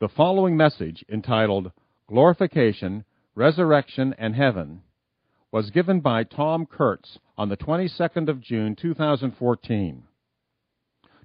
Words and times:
The 0.00 0.08
following 0.08 0.56
message, 0.56 1.04
entitled 1.12 1.70
Glorification, 2.08 3.04
Resurrection, 3.34 4.14
and 4.16 4.34
Heaven, 4.34 4.80
was 5.52 5.68
given 5.68 6.00
by 6.00 6.24
Tom 6.24 6.64
Kurtz 6.64 7.18
on 7.36 7.50
the 7.50 7.58
22nd 7.58 8.30
of 8.30 8.40
June 8.40 8.74
2014. 8.74 10.04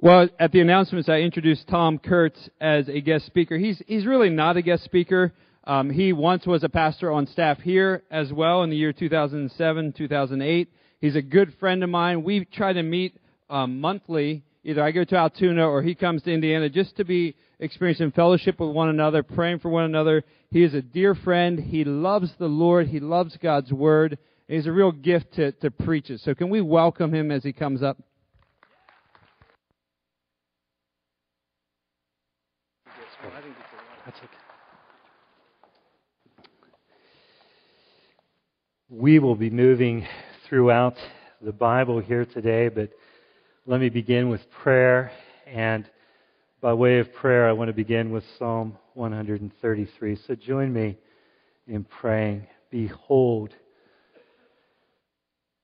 Well, 0.00 0.28
at 0.40 0.50
the 0.50 0.60
announcements, 0.60 1.08
I 1.08 1.18
introduced 1.18 1.68
Tom 1.68 2.00
Kurtz 2.00 2.50
as 2.60 2.88
a 2.88 3.00
guest 3.00 3.26
speaker. 3.26 3.56
He's, 3.56 3.80
he's 3.86 4.06
really 4.06 4.30
not 4.30 4.56
a 4.56 4.62
guest 4.62 4.82
speaker. 4.82 5.32
Um, 5.68 5.90
he 5.90 6.14
once 6.14 6.46
was 6.46 6.64
a 6.64 6.70
pastor 6.70 7.12
on 7.12 7.26
staff 7.26 7.58
here 7.60 8.02
as 8.10 8.32
well 8.32 8.62
in 8.62 8.70
the 8.70 8.76
year 8.76 8.94
2007, 8.94 9.92
2008. 9.92 10.72
He's 10.98 11.14
a 11.14 11.20
good 11.20 11.52
friend 11.60 11.84
of 11.84 11.90
mine. 11.90 12.24
We 12.24 12.46
try 12.46 12.72
to 12.72 12.82
meet 12.82 13.18
um, 13.50 13.78
monthly. 13.78 14.44
Either 14.64 14.82
I 14.82 14.92
go 14.92 15.04
to 15.04 15.16
Altoona 15.16 15.68
or 15.68 15.82
he 15.82 15.94
comes 15.94 16.22
to 16.22 16.32
Indiana 16.32 16.70
just 16.70 16.96
to 16.96 17.04
be 17.04 17.36
experiencing 17.60 18.12
fellowship 18.12 18.58
with 18.58 18.70
one 18.70 18.88
another, 18.88 19.22
praying 19.22 19.58
for 19.58 19.68
one 19.68 19.84
another. 19.84 20.24
He 20.50 20.64
is 20.64 20.72
a 20.72 20.80
dear 20.80 21.14
friend. 21.14 21.60
He 21.60 21.84
loves 21.84 22.30
the 22.38 22.46
Lord. 22.46 22.88
He 22.88 22.98
loves 22.98 23.36
God's 23.36 23.70
Word. 23.70 24.16
He's 24.48 24.66
a 24.66 24.72
real 24.72 24.90
gift 24.92 25.34
to, 25.34 25.52
to 25.52 25.70
preach 25.70 26.08
it. 26.08 26.20
So 26.20 26.34
can 26.34 26.48
we 26.48 26.62
welcome 26.62 27.14
him 27.14 27.30
as 27.30 27.42
he 27.42 27.52
comes 27.52 27.82
up? 27.82 27.98
We 38.90 39.18
will 39.18 39.34
be 39.34 39.50
moving 39.50 40.06
throughout 40.48 40.96
the 41.42 41.52
Bible 41.52 42.00
here 42.00 42.24
today, 42.24 42.70
but 42.70 42.88
let 43.66 43.82
me 43.82 43.90
begin 43.90 44.30
with 44.30 44.40
prayer. 44.62 45.12
And 45.46 45.84
by 46.62 46.72
way 46.72 46.98
of 46.98 47.12
prayer, 47.12 47.46
I 47.46 47.52
want 47.52 47.68
to 47.68 47.74
begin 47.74 48.10
with 48.12 48.24
Psalm 48.38 48.78
133. 48.94 50.18
So 50.26 50.34
join 50.34 50.72
me 50.72 50.96
in 51.66 51.84
praying. 51.84 52.46
Behold, 52.70 53.50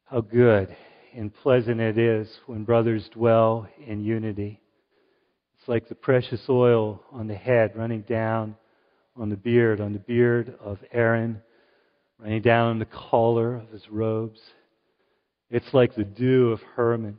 how 0.04 0.20
good 0.20 0.76
and 1.16 1.34
pleasant 1.34 1.80
it 1.80 1.96
is 1.96 2.28
when 2.44 2.64
brothers 2.64 3.08
dwell 3.10 3.66
in 3.86 4.04
unity. 4.04 4.60
It's 5.58 5.66
like 5.66 5.88
the 5.88 5.94
precious 5.94 6.42
oil 6.50 7.00
on 7.10 7.26
the 7.26 7.34
head 7.34 7.72
running 7.74 8.02
down 8.02 8.54
on 9.16 9.30
the 9.30 9.36
beard, 9.36 9.80
on 9.80 9.94
the 9.94 9.98
beard 9.98 10.58
of 10.62 10.78
Aaron, 10.92 11.40
running 12.24 12.40
down 12.40 12.78
the 12.78 12.86
collar 12.86 13.54
of 13.54 13.68
his 13.68 13.86
robes. 13.90 14.40
It's 15.50 15.74
like 15.74 15.94
the 15.94 16.04
dew 16.04 16.52
of 16.52 16.60
Hermon, 16.74 17.18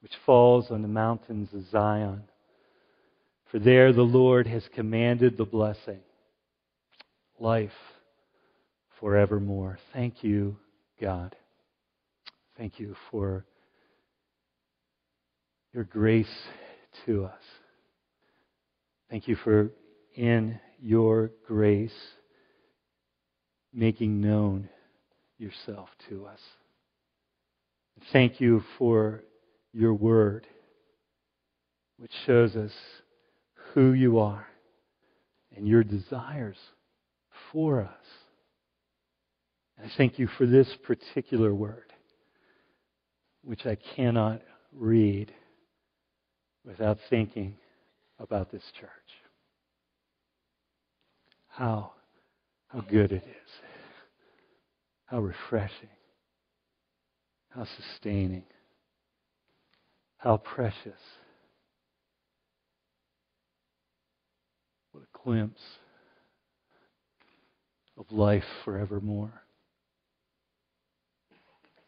which 0.00 0.12
falls 0.26 0.72
on 0.72 0.82
the 0.82 0.88
mountains 0.88 1.48
of 1.54 1.70
Zion. 1.70 2.24
For 3.52 3.60
there 3.60 3.92
the 3.92 4.02
Lord 4.02 4.48
has 4.48 4.64
commanded 4.74 5.36
the 5.36 5.44
blessing, 5.44 6.00
life 7.38 7.70
forevermore. 8.98 9.78
Thank 9.92 10.24
you, 10.24 10.56
God. 11.00 11.36
Thank 12.58 12.80
you 12.80 12.96
for 13.12 13.46
your 15.72 15.84
grace 15.84 16.26
to 17.06 17.26
us. 17.26 17.42
Thank 19.08 19.28
you 19.28 19.36
for 19.36 19.70
in 20.16 20.58
your 20.80 21.30
grace 21.46 21.92
making 23.72 24.20
known 24.20 24.68
yourself 25.38 25.88
to 26.08 26.26
us. 26.26 26.40
Thank 28.12 28.40
you 28.40 28.62
for 28.78 29.22
your 29.72 29.94
word, 29.94 30.46
which 31.98 32.12
shows 32.26 32.56
us 32.56 32.72
who 33.74 33.92
you 33.92 34.18
are 34.18 34.46
and 35.56 35.66
your 35.66 35.84
desires 35.84 36.56
for 37.52 37.82
us. 37.82 38.06
And 39.76 39.86
I 39.86 39.92
thank 39.96 40.18
you 40.18 40.28
for 40.38 40.46
this 40.46 40.68
particular 40.84 41.54
word, 41.54 41.92
which 43.42 43.66
I 43.66 43.76
cannot 43.96 44.42
read 44.72 45.32
without 46.64 46.98
thinking 47.08 47.56
about 48.18 48.50
this 48.50 48.62
church. 48.78 48.90
How, 51.48 51.92
how 52.72 52.80
good 52.80 53.12
it 53.12 53.24
is. 53.24 53.50
How 55.06 55.20
refreshing. 55.20 55.88
How 57.48 57.66
sustaining. 57.76 58.44
How 60.18 60.36
precious. 60.36 61.00
What 64.92 65.02
a 65.02 65.24
glimpse 65.24 65.60
of 67.98 68.06
life 68.10 68.44
forevermore. 68.64 69.42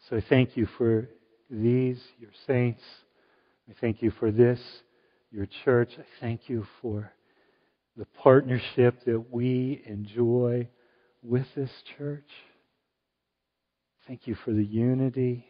So 0.09 0.17
I 0.17 0.25
thank 0.29 0.57
you 0.57 0.67
for 0.79 1.09
these, 1.49 2.01
your 2.19 2.31
saints. 2.47 2.83
I 3.69 3.75
thank 3.81 4.03
you 4.03 4.11
for 4.19 4.33
this, 4.33 4.61
your 5.31 5.47
church. 5.65 5.91
I 5.97 6.05
thank 6.21 6.49
you 6.49 6.67
for 6.81 7.13
the 7.97 8.07
partnership 8.23 9.05
that 9.05 9.25
we 9.31 9.83
enjoy 9.87 10.69
with 11.23 11.47
this 11.55 11.71
church. 11.97 12.29
Thank 14.07 14.27
you 14.27 14.35
for 14.45 14.53
the 14.53 14.65
unity 14.65 15.47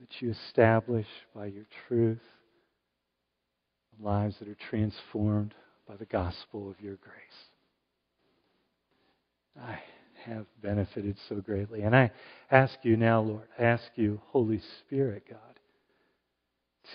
that 0.00 0.20
you 0.20 0.30
establish 0.30 1.06
by 1.34 1.46
your 1.46 1.64
truth, 1.86 2.20
lives 4.00 4.36
that 4.38 4.48
are 4.48 4.56
transformed 4.70 5.54
by 5.86 5.96
the 5.96 6.06
gospel 6.06 6.70
of 6.70 6.80
your 6.80 6.96
grace. 6.96 7.14
I 9.60 9.80
have 10.24 10.46
benefited 10.62 11.16
so 11.28 11.36
greatly. 11.36 11.82
And 11.82 11.96
I 11.96 12.10
ask 12.50 12.74
you 12.82 12.96
now, 12.96 13.20
Lord, 13.20 13.48
I 13.58 13.62
ask 13.62 13.84
you, 13.94 14.20
Holy 14.26 14.60
Spirit, 14.80 15.24
God, 15.28 15.38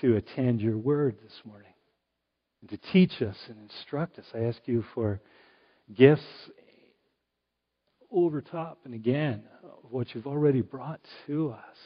to 0.02 0.16
attend 0.16 0.62
your 0.62 0.78
word 0.78 1.18
this 1.24 1.42
morning 1.46 1.73
and 2.64 2.70
to 2.70 2.92
teach 2.94 3.22
us 3.22 3.36
and 3.50 3.58
instruct 3.70 4.18
us. 4.18 4.26
I 4.34 4.46
ask 4.46 4.60
you 4.66 4.86
for 4.94 5.20
gifts 5.94 6.24
over 8.10 8.42
top 8.42 8.80
and 8.86 8.94
again 8.94 9.44
of 9.64 9.92
what 9.92 10.16
you've 10.16 10.28
already 10.28 10.62
brought 10.62 11.02
to 11.28 11.50
us. 11.50 11.78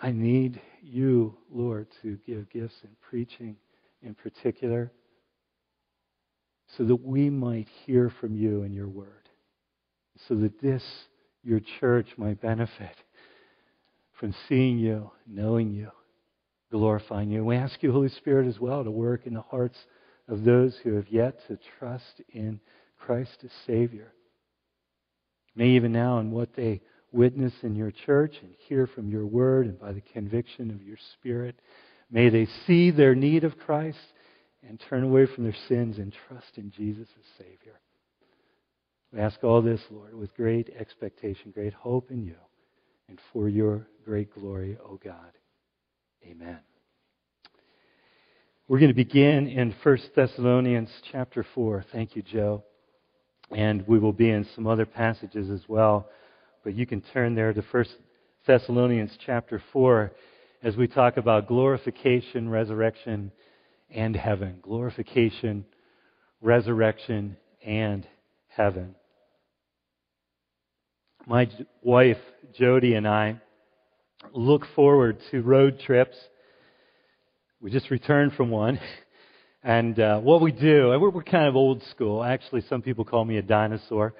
I 0.00 0.12
need 0.12 0.60
you, 0.80 1.36
Lord, 1.50 1.88
to 2.02 2.16
give 2.24 2.48
gifts 2.50 2.76
in 2.84 2.90
preaching 3.00 3.56
in 4.02 4.14
particular 4.14 4.92
so 6.76 6.84
that 6.84 7.04
we 7.04 7.28
might 7.28 7.66
hear 7.86 8.12
from 8.20 8.36
you 8.36 8.62
in 8.62 8.72
your 8.72 8.88
word, 8.88 9.28
so 10.28 10.36
that 10.36 10.60
this, 10.60 10.84
your 11.42 11.60
church, 11.80 12.06
might 12.16 12.40
benefit 12.40 12.94
from 14.12 14.32
seeing 14.48 14.78
you, 14.78 15.10
knowing 15.26 15.72
you, 15.72 15.90
glorifying 16.70 17.30
you. 17.30 17.38
And 17.38 17.46
We 17.46 17.56
ask 17.56 17.82
you, 17.82 17.92
Holy 17.92 18.08
Spirit, 18.08 18.46
as 18.46 18.60
well, 18.60 18.84
to 18.84 18.90
work 18.90 19.26
in 19.26 19.34
the 19.34 19.40
hearts 19.40 19.78
of 20.28 20.44
those 20.44 20.76
who 20.82 20.94
have 20.94 21.08
yet 21.08 21.40
to 21.48 21.58
trust 21.78 22.22
in 22.30 22.60
Christ 22.98 23.38
as 23.44 23.50
Savior. 23.66 24.12
May 25.54 25.70
even 25.70 25.92
now, 25.92 26.18
in 26.18 26.30
what 26.30 26.54
they 26.54 26.80
witness 27.12 27.52
in 27.62 27.74
your 27.74 27.90
church 27.90 28.34
and 28.40 28.52
hear 28.68 28.86
from 28.86 29.10
your 29.10 29.26
word 29.26 29.66
and 29.66 29.78
by 29.78 29.92
the 29.92 30.00
conviction 30.00 30.70
of 30.70 30.82
your 30.82 30.98
Spirit, 31.14 31.56
may 32.10 32.28
they 32.28 32.46
see 32.66 32.90
their 32.90 33.14
need 33.14 33.42
of 33.44 33.58
Christ 33.58 33.98
and 34.66 34.80
turn 34.88 35.02
away 35.02 35.26
from 35.26 35.44
their 35.44 35.56
sins 35.68 35.98
and 35.98 36.14
trust 36.28 36.56
in 36.56 36.70
Jesus 36.70 37.08
as 37.18 37.24
Savior. 37.38 37.80
We 39.12 39.18
ask 39.18 39.42
all 39.42 39.60
this, 39.60 39.80
Lord, 39.90 40.14
with 40.14 40.36
great 40.36 40.70
expectation, 40.78 41.50
great 41.50 41.74
hope 41.74 42.12
in 42.12 42.22
you, 42.22 42.36
and 43.08 43.18
for 43.32 43.48
your 43.48 43.88
great 44.04 44.32
glory, 44.32 44.78
O 44.84 45.00
God. 45.02 45.32
Amen. 46.24 46.58
We're 48.68 48.78
going 48.78 48.90
to 48.90 48.94
begin 48.94 49.48
in 49.48 49.74
1 49.82 49.98
Thessalonians 50.14 50.90
chapter 51.10 51.44
4. 51.54 51.84
Thank 51.92 52.14
you, 52.14 52.22
Joe. 52.22 52.62
And 53.50 53.86
we 53.88 53.98
will 53.98 54.12
be 54.12 54.30
in 54.30 54.46
some 54.54 54.66
other 54.66 54.86
passages 54.86 55.50
as 55.50 55.62
well. 55.66 56.08
But 56.62 56.74
you 56.74 56.86
can 56.86 57.00
turn 57.00 57.34
there 57.34 57.52
to 57.52 57.62
1 57.62 57.84
Thessalonians 58.46 59.16
chapter 59.24 59.62
4 59.72 60.12
as 60.62 60.76
we 60.76 60.86
talk 60.86 61.16
about 61.16 61.48
glorification, 61.48 62.48
resurrection, 62.48 63.32
and 63.88 64.14
heaven. 64.14 64.58
Glorification, 64.62 65.64
resurrection, 66.42 67.36
and 67.64 68.06
heaven. 68.48 68.94
My 71.26 71.50
wife, 71.82 72.18
Jody, 72.52 72.94
and 72.94 73.08
I 73.08 73.40
look 74.32 74.66
forward 74.74 75.18
to 75.30 75.42
road 75.42 75.80
trips. 75.80 76.16
We 77.60 77.70
just 77.70 77.90
returned 77.90 78.34
from 78.34 78.50
one. 78.50 78.78
And 79.62 80.00
uh, 80.00 80.20
what 80.20 80.40
we 80.40 80.52
do, 80.52 80.88
we're, 80.98 81.10
we're 81.10 81.22
kind 81.22 81.46
of 81.46 81.54
old 81.54 81.82
school. 81.90 82.24
Actually, 82.24 82.62
some 82.62 82.80
people 82.80 83.04
call 83.04 83.26
me 83.26 83.36
a 83.36 83.42
dinosaur. 83.42 84.14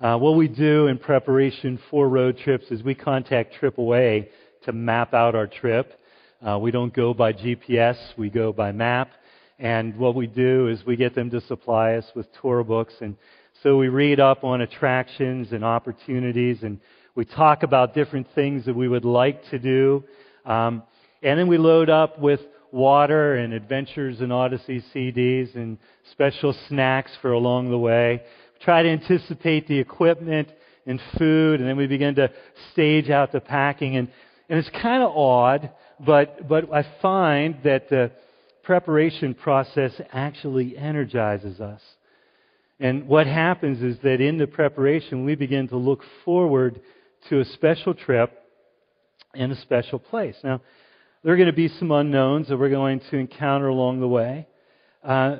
Uh, 0.00 0.16
what 0.16 0.34
we 0.34 0.48
do 0.48 0.88
in 0.88 0.98
preparation 0.98 1.78
for 1.90 2.08
road 2.08 2.38
trips 2.38 2.64
is 2.72 2.82
we 2.82 2.96
contact 2.96 3.54
AAA 3.62 4.26
to 4.64 4.72
map 4.72 5.14
out 5.14 5.36
our 5.36 5.46
trip. 5.46 5.92
Uh, 6.44 6.58
we 6.58 6.72
don't 6.72 6.92
go 6.92 7.14
by 7.14 7.32
GPS, 7.32 7.98
we 8.16 8.30
go 8.30 8.52
by 8.52 8.72
map. 8.72 9.10
And 9.60 9.96
what 9.96 10.16
we 10.16 10.26
do 10.26 10.66
is 10.66 10.84
we 10.84 10.96
get 10.96 11.14
them 11.14 11.30
to 11.30 11.40
supply 11.42 11.94
us 11.94 12.06
with 12.16 12.26
tour 12.40 12.64
books. 12.64 12.94
And 13.00 13.16
so 13.62 13.76
we 13.76 13.88
read 13.88 14.18
up 14.18 14.42
on 14.42 14.62
attractions 14.62 15.52
and 15.52 15.64
opportunities 15.64 16.64
and 16.64 16.80
we 17.20 17.26
talk 17.26 17.64
about 17.64 17.92
different 17.92 18.26
things 18.34 18.64
that 18.64 18.74
we 18.74 18.88
would 18.88 19.04
like 19.04 19.44
to 19.50 19.58
do. 19.58 20.02
Um, 20.46 20.82
and 21.22 21.38
then 21.38 21.48
we 21.48 21.58
load 21.58 21.90
up 21.90 22.18
with 22.18 22.40
water 22.72 23.34
and 23.34 23.52
Adventures 23.52 24.22
in 24.22 24.32
Odyssey 24.32 24.82
CDs 24.94 25.54
and 25.54 25.76
special 26.12 26.56
snacks 26.68 27.12
for 27.20 27.32
along 27.32 27.68
the 27.68 27.76
way 27.76 28.22
We 28.54 28.64
try 28.64 28.82
to 28.84 28.88
anticipate 28.88 29.68
the 29.68 29.78
equipment 29.78 30.48
and 30.86 30.98
food, 31.18 31.60
and 31.60 31.68
then 31.68 31.76
we 31.76 31.86
begin 31.86 32.14
to 32.14 32.30
stage 32.72 33.10
out 33.10 33.32
the 33.32 33.40
packing. 33.40 33.96
And, 33.96 34.08
and 34.48 34.58
it's 34.58 34.70
kind 34.70 35.02
of 35.02 35.14
odd, 35.14 35.72
but, 36.02 36.48
but 36.48 36.72
I 36.72 36.86
find 37.02 37.56
that 37.64 37.90
the 37.90 38.12
preparation 38.62 39.34
process 39.34 39.92
actually 40.10 40.74
energizes 40.74 41.60
us. 41.60 41.82
And 42.78 43.06
what 43.06 43.26
happens 43.26 43.82
is 43.82 43.98
that 44.04 44.22
in 44.22 44.38
the 44.38 44.46
preparation, 44.46 45.26
we 45.26 45.34
begin 45.34 45.68
to 45.68 45.76
look 45.76 46.00
forward 46.24 46.80
to 47.28 47.40
a 47.40 47.44
special 47.44 47.94
trip 47.94 48.32
in 49.34 49.50
a 49.50 49.60
special 49.60 49.98
place. 49.98 50.36
Now, 50.42 50.60
there 51.22 51.34
are 51.34 51.36
going 51.36 51.46
to 51.46 51.52
be 51.52 51.68
some 51.68 51.90
unknowns 51.90 52.48
that 52.48 52.56
we're 52.56 52.70
going 52.70 53.00
to 53.10 53.16
encounter 53.16 53.68
along 53.68 54.00
the 54.00 54.08
way. 54.08 54.46
Uh, 55.04 55.36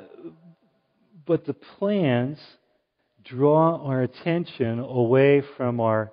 but 1.27 1.47
the 1.47 1.55
plans 1.55 2.38
draw 3.25 3.77
our 3.85 4.03
attention 4.03 4.79
away 4.79 5.43
from 5.56 5.81
our 5.81 6.12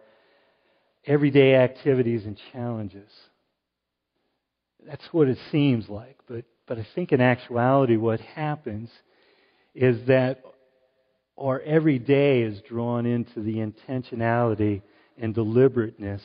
everyday 1.05 1.55
activities 1.55 2.25
and 2.25 2.39
challenges. 2.51 3.09
That's 4.85 5.05
what 5.11 5.27
it 5.27 5.37
seems 5.51 5.89
like. 5.89 6.17
But, 6.27 6.45
but 6.67 6.77
I 6.77 6.87
think 6.95 7.11
in 7.11 7.21
actuality, 7.21 7.97
what 7.97 8.19
happens 8.19 8.89
is 9.75 10.07
that 10.07 10.43
our 11.37 11.59
everyday 11.61 12.41
is 12.41 12.61
drawn 12.61 13.05
into 13.05 13.41
the 13.41 13.55
intentionality 13.55 14.81
and 15.17 15.33
deliberateness 15.33 16.21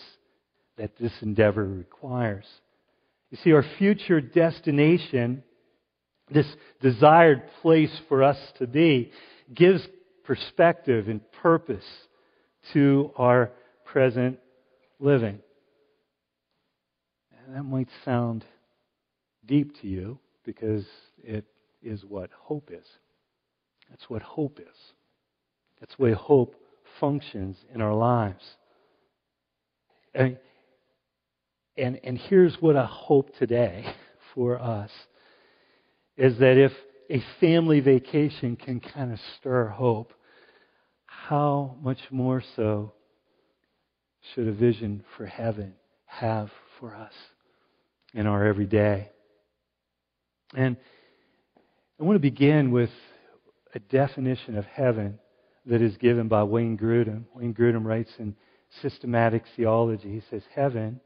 that 0.77 0.93
this 0.99 1.13
endeavor 1.21 1.65
requires. 1.67 2.47
You 3.31 3.39
see, 3.43 3.53
our 3.53 3.65
future 3.79 4.21
destination, 4.21 5.43
this 6.31 6.47
desired 6.81 7.43
place 7.61 7.93
for 8.09 8.23
us 8.23 8.39
to 8.59 8.67
be, 8.67 9.13
gives 9.53 9.87
perspective 10.25 11.09
and 11.09 11.21
purpose 11.43 11.85
to 12.73 13.11
our 13.17 13.51
present 13.85 14.39
living. 14.99 15.39
And 17.47 17.57
that 17.57 17.65
might 17.65 17.89
sound 18.05 18.45
deep 19.47 19.81
to 19.81 19.89
you 19.89 20.19
because 20.45 20.85
it 21.23 21.45
is 21.83 22.05
what 22.05 22.31
hope 22.39 22.71
is. 22.73 22.87
That's 23.91 24.09
what 24.09 24.23
hope 24.23 24.61
is. 24.61 24.77
That's 25.81 25.95
the 25.97 26.03
way 26.03 26.13
hope 26.13 26.55
functions 27.01 27.57
in 27.75 27.81
our 27.81 27.95
lives. 27.95 28.43
And, 30.15 30.39
and, 31.77 32.01
and 32.05 32.19
here's 32.19 32.55
what 32.61 32.77
I 32.77 32.85
hope 32.85 33.37
today 33.39 33.87
for 34.35 34.61
us 34.61 34.91
is 36.17 36.39
that 36.39 36.59
if 36.59 36.73
a 37.11 37.23
family 37.41 37.81
vacation 37.81 38.57
can 38.57 38.81
kind 38.81 39.13
of 39.13 39.19
stir 39.39 39.69
hope, 39.69 40.13
how 41.07 41.77
much 41.83 41.99
more 42.11 42.43
so 42.57 42.93
should 44.35 44.49
a 44.49 44.53
vision 44.53 45.05
for 45.17 45.27
heaven 45.27 45.75
have 46.07 46.51
for 46.79 46.95
us 46.95 47.13
in 48.13 48.27
our 48.27 48.47
everyday? 48.47 49.11
And 50.55 50.77
I 51.99 52.05
want 52.05 52.17
to 52.17 52.21
begin 52.21 52.71
with 52.71 52.91
a 53.75 53.79
definition 53.79 54.59
of 54.59 54.67
heaven 54.67 55.19
that 55.67 55.81
is 55.81 55.97
given 55.97 56.29
by 56.29 56.43
Wayne 56.43 56.77
Grudem. 56.77 57.25
Wayne 57.35 57.55
Grudem 57.55 57.85
writes 57.85 58.11
in 58.19 58.37
Systematic 58.81 59.45
Theology, 59.57 60.11
he 60.11 60.23
says, 60.31 60.43
Heaven 60.55 61.01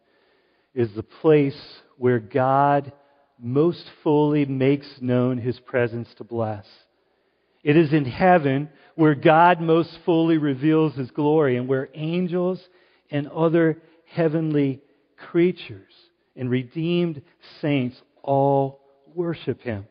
is 0.74 0.94
the 0.94 1.02
place 1.02 1.60
where 1.98 2.20
God 2.20 2.92
most 3.38 3.84
fully 4.02 4.44
makes 4.44 4.86
known 5.00 5.38
his 5.38 5.58
presence 5.60 6.08
to 6.18 6.24
bless. 6.24 6.66
It 7.62 7.76
is 7.76 7.92
in 7.92 8.04
heaven 8.04 8.68
where 8.94 9.14
God 9.14 9.60
most 9.60 9.98
fully 10.04 10.38
reveals 10.38 10.94
his 10.94 11.10
glory 11.10 11.56
and 11.56 11.66
where 11.66 11.88
angels 11.94 12.60
and 13.10 13.26
other 13.28 13.82
heavenly 14.06 14.80
creatures 15.16 15.92
and 16.36 16.50
redeemed 16.50 17.22
saints 17.60 18.00
all 18.22 18.80
worship 19.14 19.60
him. 19.60 19.86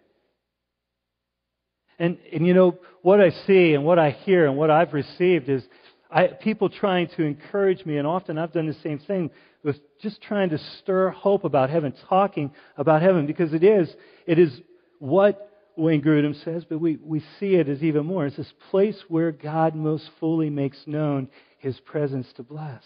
And, 1.98 2.18
and 2.32 2.46
you 2.46 2.54
know, 2.54 2.78
what 3.02 3.22
I 3.22 3.30
see 3.46 3.74
and 3.74 3.86
what 3.86 4.00
I 4.00 4.12
hear 4.12 4.48
and 4.48 4.58
what 4.58 4.70
I've 4.70 4.94
received 4.94 5.50
is 5.50 5.64
I, 6.12 6.28
people 6.28 6.70
trying 6.70 7.08
to 7.18 7.24
encourage 7.24 7.86
me, 7.86 7.98
and 7.98 8.08
often 8.08 8.38
I've 8.38 8.54
done 8.54 8.68
the 8.68 8.76
same 8.84 9.00
thing 9.00 9.32
with 9.64 9.78
just 10.02 10.22
trying 10.22 10.50
to 10.50 10.60
stir 10.80 11.10
hope 11.10 11.44
about 11.44 11.70
heaven, 11.70 11.94
talking 12.08 12.52
about 12.78 13.02
heaven, 13.02 13.26
because 13.26 13.54
it 13.54 13.64
is, 13.64 13.94
it 14.28 14.38
is 14.38 14.62
what 15.00 15.52
Wayne 15.76 16.02
Grudem 16.02 16.42
says, 16.44 16.64
but 16.70 16.80
we, 16.80 16.98
we 16.98 17.22
see 17.40 17.56
it 17.56 17.68
as 17.68 17.84
even 17.84 18.06
more. 18.06 18.26
It's 18.26 18.38
this 18.38 18.54
place 18.70 18.98
where 19.08 19.32
God 19.32 19.76
most 19.76 20.10
fully 20.20 20.50
makes 20.50 20.78
known 20.86 21.28
his 21.58 21.80
presence 21.82 22.28
to 22.38 22.44
bless. 22.44 22.84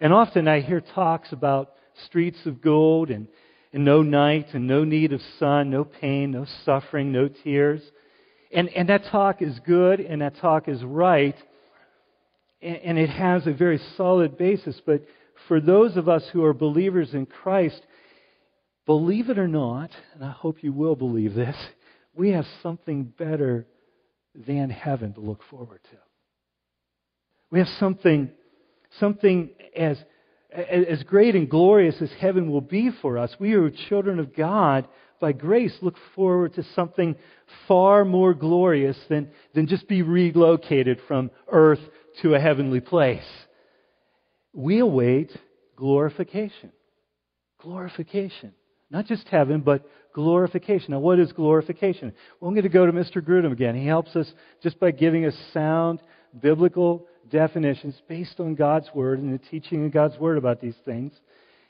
And 0.00 0.12
often 0.12 0.48
I 0.48 0.60
hear 0.60 0.80
talks 0.80 1.32
about 1.32 1.72
streets 2.06 2.38
of 2.46 2.60
gold 2.60 3.10
and, 3.10 3.28
and 3.72 3.84
no 3.84 4.02
night 4.02 4.48
and 4.52 4.66
no 4.66 4.84
need 4.84 5.12
of 5.12 5.20
sun, 5.38 5.70
no 5.70 5.84
pain, 5.84 6.32
no 6.32 6.46
suffering, 6.64 7.12
no 7.12 7.28
tears. 7.28 7.82
And, 8.52 8.68
and 8.70 8.88
that 8.88 9.04
talk 9.10 9.42
is 9.42 9.58
good 9.60 10.00
and 10.00 10.22
that 10.22 10.36
talk 10.38 10.68
is 10.68 10.82
right. 10.82 11.36
And, 12.62 12.98
it 12.98 13.10
has 13.10 13.46
a 13.46 13.52
very 13.52 13.80
solid 13.96 14.36
basis. 14.36 14.80
But 14.84 15.04
for 15.48 15.60
those 15.60 15.96
of 15.96 16.08
us 16.08 16.24
who 16.32 16.44
are 16.44 16.52
believers 16.52 17.14
in 17.14 17.26
Christ, 17.26 17.80
believe 18.86 19.30
it 19.30 19.38
or 19.38 19.48
not, 19.48 19.90
and 20.14 20.24
I 20.24 20.30
hope 20.30 20.62
you 20.62 20.72
will 20.72 20.94
believe 20.94 21.34
this, 21.34 21.56
we 22.14 22.30
have 22.30 22.46
something 22.62 23.04
better 23.04 23.66
than 24.34 24.70
heaven 24.70 25.14
to 25.14 25.20
look 25.20 25.40
forward 25.50 25.80
to. 25.84 25.96
We 27.50 27.58
have 27.58 27.68
something, 27.78 28.30
something 28.98 29.50
as, 29.76 29.98
as 30.52 31.02
great 31.04 31.34
and 31.34 31.48
glorious 31.48 31.96
as 32.00 32.10
heaven 32.20 32.50
will 32.50 32.60
be 32.60 32.90
for 33.02 33.18
us. 33.18 33.34
We 33.40 33.54
are 33.54 33.70
children 33.88 34.18
of 34.18 34.36
God 34.36 34.86
by 35.20 35.32
grace. 35.32 35.76
Look 35.82 35.96
forward 36.14 36.54
to 36.54 36.64
something 36.74 37.16
far 37.66 38.04
more 38.04 38.34
glorious 38.34 38.98
than, 39.08 39.30
than 39.54 39.66
just 39.66 39.88
be 39.88 40.02
relocated 40.02 41.00
from 41.08 41.30
earth 41.50 41.80
to 42.22 42.34
a 42.34 42.40
heavenly 42.40 42.80
place. 42.80 43.26
We 44.52 44.78
await 44.80 45.30
glorification. 45.76 46.72
Glorification. 47.60 48.52
Not 48.90 49.06
just 49.06 49.28
heaven, 49.28 49.60
but 49.60 49.88
glorification. 50.12 50.92
Now, 50.92 50.98
what 50.98 51.20
is 51.20 51.32
glorification? 51.32 52.12
Well, 52.40 52.48
I'm 52.48 52.54
going 52.54 52.64
to 52.64 52.68
go 52.68 52.86
to 52.86 52.92
Mr. 52.92 53.22
Grudem 53.22 53.52
again. 53.52 53.76
He 53.76 53.86
helps 53.86 54.16
us 54.16 54.30
just 54.62 54.80
by 54.80 54.90
giving 54.90 55.24
us 55.24 55.34
sound 55.52 56.00
biblical 56.40 57.06
definitions 57.30 58.00
based 58.08 58.40
on 58.40 58.54
God's 58.54 58.88
Word 58.94 59.20
and 59.20 59.32
the 59.32 59.44
teaching 59.50 59.86
of 59.86 59.92
God's 59.92 60.18
Word 60.18 60.38
about 60.38 60.60
these 60.60 60.76
things. 60.84 61.12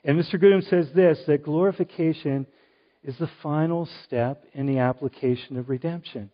And 0.04 0.18
Mr. 0.18 0.42
Grudem 0.42 0.68
says 0.68 0.88
this 0.94 1.18
that 1.26 1.44
glorification 1.44 2.46
is 3.04 3.16
the 3.18 3.30
final 3.42 3.88
step 4.04 4.44
in 4.54 4.66
the 4.66 4.78
application 4.78 5.56
of 5.58 5.68
redemption. 5.68 6.30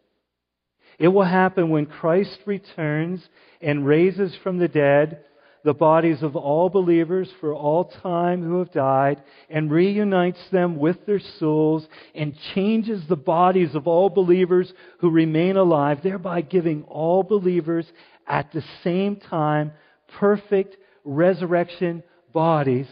It 0.99 1.09
will 1.09 1.25
happen 1.25 1.71
when 1.71 1.87
Christ 1.87 2.39
returns 2.47 3.27
and 3.61 3.87
raises 3.87 4.35
from 4.43 4.59
the 4.59 4.69
dead 4.69 5.25
the 5.67 5.75
bodies 5.75 6.23
of 6.23 6.37
all 6.37 6.71
believers 6.71 7.29
for 7.41 7.53
all 7.53 7.87
time 7.87 8.41
who 8.41 8.61
have 8.61 8.71
died 8.71 9.21
and 9.51 9.69
reunites 9.69 10.39
them 10.53 10.79
with 10.79 11.05
their 11.07 11.19
souls 11.19 11.85
and 12.15 12.39
changes 12.55 13.03
the 13.09 13.17
bodies 13.17 13.75
of 13.75 13.89
all 13.89 14.09
believers 14.09 14.73
who 15.01 15.11
remain 15.11 15.57
alive, 15.57 15.99
thereby 16.05 16.41
giving 16.41 16.85
all 16.85 17.25
believers 17.25 17.85
at 18.29 18.53
the 18.53 18.63
same 18.85 19.17
time 19.17 19.73
perfect 20.21 20.77
resurrection 21.05 22.05
bodies 22.33 22.87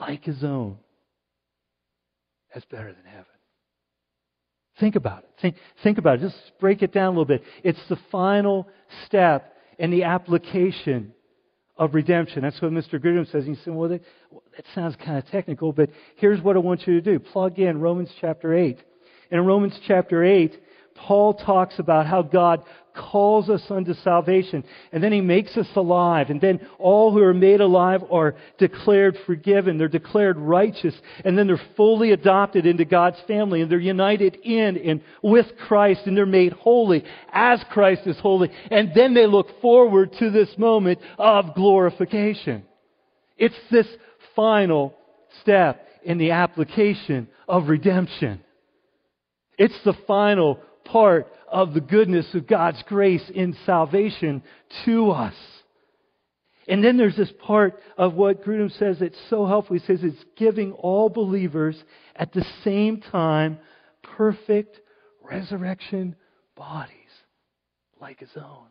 like 0.00 0.24
his 0.24 0.44
own. 0.44 0.78
That's 2.54 2.66
better 2.66 2.92
than 2.92 3.04
heaven. 3.06 3.29
Think 4.80 4.96
about 4.96 5.24
it. 5.24 5.30
Think, 5.40 5.56
think 5.82 5.98
about 5.98 6.18
it. 6.18 6.22
Just 6.22 6.52
break 6.58 6.82
it 6.82 6.92
down 6.92 7.06
a 7.06 7.10
little 7.10 7.24
bit. 7.26 7.42
It's 7.62 7.78
the 7.88 7.98
final 8.10 8.66
step 9.06 9.54
in 9.78 9.90
the 9.90 10.04
application 10.04 11.12
of 11.76 11.94
redemption. 11.94 12.42
That's 12.42 12.60
what 12.60 12.72
Mr. 12.72 12.94
Grudem 12.94 13.30
says. 13.30 13.44
He 13.44 13.54
said, 13.56 13.74
well, 13.74 13.90
that, 13.90 14.02
sounds 14.74 14.96
kind 14.96 15.18
of 15.18 15.26
technical, 15.28 15.72
but 15.72 15.90
here's 16.16 16.40
what 16.42 16.56
I 16.56 16.58
want 16.58 16.86
you 16.86 16.94
to 16.94 17.00
do. 17.00 17.18
Plug 17.18 17.58
in 17.58 17.80
Romans 17.80 18.10
chapter 18.20 18.54
8. 18.54 18.78
And 19.30 19.40
in 19.40 19.46
Romans 19.46 19.78
chapter 19.86 20.24
8, 20.24 20.58
Paul 20.94 21.34
talks 21.34 21.78
about 21.78 22.06
how 22.06 22.22
God 22.22 22.62
calls 22.94 23.48
us 23.48 23.62
unto 23.70 23.94
salvation, 23.94 24.64
and 24.92 25.02
then 25.02 25.12
he 25.12 25.20
makes 25.20 25.56
us 25.56 25.68
alive, 25.76 26.28
and 26.28 26.40
then 26.40 26.60
all 26.78 27.12
who 27.12 27.22
are 27.22 27.34
made 27.34 27.60
alive 27.60 28.02
are 28.10 28.34
declared 28.58 29.16
forgiven, 29.26 29.78
they're 29.78 29.88
declared 29.88 30.36
righteous, 30.36 30.94
and 31.24 31.38
then 31.38 31.46
they're 31.46 31.60
fully 31.76 32.12
adopted 32.12 32.66
into 32.66 32.84
God's 32.84 33.20
family, 33.26 33.62
and 33.62 33.70
they're 33.70 33.78
united 33.78 34.36
in 34.42 34.76
and 34.76 35.02
with 35.22 35.46
Christ, 35.66 36.02
and 36.06 36.16
they're 36.16 36.26
made 36.26 36.52
holy 36.52 37.04
as 37.32 37.64
Christ 37.70 38.02
is 38.06 38.18
holy, 38.18 38.50
and 38.70 38.92
then 38.94 39.14
they 39.14 39.26
look 39.26 39.60
forward 39.60 40.12
to 40.18 40.30
this 40.30 40.50
moment 40.58 40.98
of 41.18 41.54
glorification. 41.54 42.64
It's 43.38 43.54
this 43.70 43.86
final 44.36 44.94
step 45.40 45.86
in 46.02 46.18
the 46.18 46.32
application 46.32 47.28
of 47.48 47.68
redemption. 47.68 48.42
It's 49.56 49.78
the 49.84 49.94
final 50.06 50.58
part 50.90 51.26
of 51.48 51.74
the 51.74 51.80
goodness 51.80 52.26
of 52.34 52.46
God's 52.46 52.82
grace 52.86 53.28
in 53.34 53.56
salvation 53.66 54.42
to 54.84 55.10
us. 55.10 55.34
And 56.68 56.84
then 56.84 56.96
there's 56.96 57.16
this 57.16 57.32
part 57.44 57.80
of 57.96 58.14
what 58.14 58.44
Grudem 58.44 58.76
says 58.78 58.98
that's 59.00 59.18
so 59.28 59.46
helpful. 59.46 59.76
He 59.76 59.86
says 59.86 60.00
it's 60.02 60.24
giving 60.36 60.72
all 60.72 61.08
believers 61.08 61.76
at 62.14 62.32
the 62.32 62.44
same 62.62 63.00
time 63.00 63.58
perfect 64.02 64.78
resurrection 65.22 66.14
bodies 66.56 66.94
like 68.00 68.20
his 68.20 68.30
own. 68.36 68.66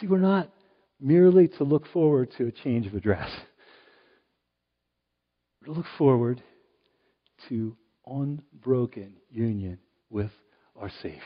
See, 0.00 0.06
we're 0.06 0.18
not 0.18 0.50
merely 1.00 1.48
to 1.48 1.64
look 1.64 1.86
forward 1.88 2.30
to 2.38 2.46
a 2.46 2.52
change 2.52 2.86
of 2.86 2.94
address. 2.94 3.30
We're 5.60 5.74
to 5.74 5.78
look 5.78 5.86
forward 5.98 6.42
to 7.50 7.76
unbroken 8.10 9.14
union 9.30 9.78
with 10.10 10.30
our 10.76 10.90
Savior. 11.02 11.20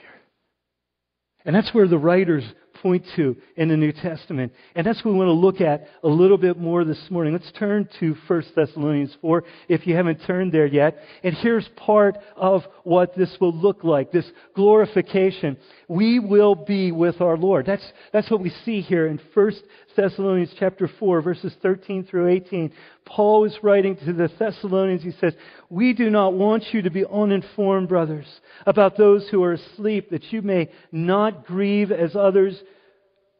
And 1.45 1.55
that's 1.55 1.73
where 1.75 1.89
the 1.89 1.99
writers 1.99 2.45
point 2.83 3.05
to 3.17 3.37
in 3.57 3.69
the 3.69 3.77
New 3.77 3.93
Testament. 3.93 4.53
And 4.75 4.87
that's 4.87 5.05
what 5.05 5.13
we 5.13 5.19
want 5.19 5.29
to 5.29 5.33
look 5.33 5.61
at 5.61 5.89
a 6.03 6.09
little 6.09 6.39
bit 6.39 6.59
more 6.59 6.85
this 6.85 7.03
morning. 7.11 7.33
Let's 7.33 7.53
turn 7.59 7.89
to 8.01 8.15
1 8.27 8.45
Thessalonians 8.55 9.17
4 9.21 9.45
if 9.69 9.87
you 9.87 9.95
haven't 9.95 10.21
turned 10.27 10.53
there 10.53 10.67
yet. 10.67 10.99
And 11.23 11.35
here's 11.35 11.69
part 11.77 12.17
of 12.37 12.63
what 12.83 13.17
this 13.17 13.37
will 13.41 13.55
look 13.55 13.85
like, 13.85 14.13
this 14.13 14.31
glorification. 14.55 15.57
We 15.89 16.19
will 16.19 16.55
be 16.55 16.93
with 16.93 17.21
our 17.21 17.37
Lord. 17.37 17.67
That's, 17.67 17.85
that's 18.13 18.31
what 18.31 18.41
we 18.41 18.51
see 18.65 18.81
here 18.81 19.07
in 19.07 19.21
1 19.35 19.53
Thessalonians 19.97 20.55
chapter 20.59 20.89
4, 20.99 21.23
verses 21.23 21.55
13 21.63 22.05
through 22.05 22.29
18. 22.29 22.73
Paul 23.05 23.45
is 23.45 23.57
writing 23.63 23.97
to 23.97 24.13
the 24.13 24.31
Thessalonians. 24.39 25.03
He 25.03 25.13
says, 25.13 25.35
We 25.69 25.93
do 25.93 26.11
not 26.11 26.35
want 26.35 26.65
you 26.73 26.83
to 26.83 26.91
be 26.91 27.05
uninformed, 27.05 27.89
brothers, 27.89 28.27
about 28.67 28.97
those 28.97 29.29
who 29.31 29.43
are 29.43 29.53
asleep, 29.53 30.11
that 30.11 30.33
you 30.33 30.43
may 30.43 30.71
not 30.91 31.47
grieve 31.47 31.93
as 31.93 32.17
others 32.17 32.61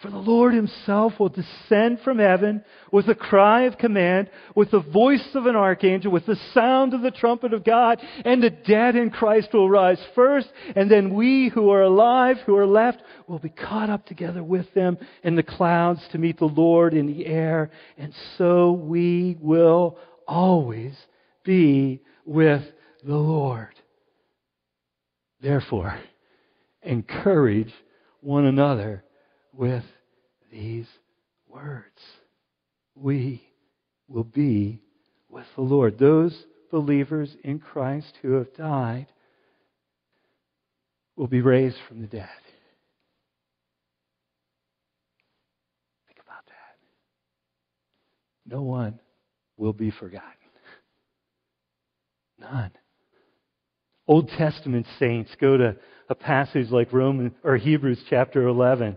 For 0.00 0.10
the 0.10 0.18
Lord 0.18 0.54
himself 0.54 1.18
will 1.18 1.28
descend 1.28 2.00
from 2.04 2.20
heaven 2.20 2.62
with 2.92 3.08
a 3.08 3.16
cry 3.16 3.62
of 3.62 3.78
command, 3.78 4.30
with 4.54 4.70
the 4.70 4.78
voice 4.78 5.28
of 5.34 5.46
an 5.46 5.56
archangel, 5.56 6.12
with 6.12 6.24
the 6.24 6.38
sound 6.54 6.94
of 6.94 7.02
the 7.02 7.10
trumpet 7.10 7.52
of 7.52 7.64
God, 7.64 8.00
and 8.24 8.40
the 8.40 8.50
dead 8.50 8.94
in 8.94 9.10
Christ 9.10 9.48
will 9.52 9.68
rise 9.68 10.00
first, 10.14 10.48
and 10.76 10.88
then 10.88 11.14
we 11.14 11.48
who 11.48 11.70
are 11.70 11.82
alive, 11.82 12.36
who 12.46 12.56
are 12.56 12.66
left, 12.66 13.02
will 13.26 13.40
be 13.40 13.48
caught 13.48 13.90
up 13.90 14.06
together 14.06 14.44
with 14.44 14.72
them 14.72 14.98
in 15.24 15.34
the 15.34 15.42
clouds 15.42 16.00
to 16.12 16.18
meet 16.18 16.38
the 16.38 16.44
Lord 16.44 16.94
in 16.94 17.08
the 17.08 17.26
air, 17.26 17.72
and 17.96 18.14
so 18.36 18.70
we 18.70 19.36
will 19.40 19.98
always 20.28 20.94
be 21.42 22.02
with 22.24 22.62
the 23.04 23.16
Lord. 23.16 23.74
Therefore, 25.40 25.98
encourage 26.82 27.72
one 28.20 28.44
another 28.44 29.02
with 29.58 29.84
these 30.52 30.86
words. 31.48 32.00
We 32.94 33.42
will 34.06 34.24
be 34.24 34.80
with 35.28 35.46
the 35.56 35.62
Lord. 35.62 35.98
Those 35.98 36.32
believers 36.70 37.36
in 37.42 37.58
Christ 37.58 38.12
who 38.22 38.34
have 38.34 38.54
died 38.54 39.08
will 41.16 41.26
be 41.26 41.40
raised 41.40 41.76
from 41.88 42.00
the 42.00 42.06
dead. 42.06 42.28
Think 46.06 46.20
about 46.24 46.46
that. 46.46 46.76
No 48.46 48.62
one 48.62 49.00
will 49.56 49.72
be 49.72 49.90
forgotten. 49.90 50.28
None. 52.38 52.70
Old 54.06 54.28
Testament 54.38 54.86
saints 55.00 55.32
go 55.40 55.56
to 55.56 55.76
a 56.08 56.14
passage 56.14 56.70
like 56.70 56.92
Roman 56.92 57.34
or 57.42 57.56
Hebrews 57.56 57.98
chapter 58.08 58.46
11 58.46 58.96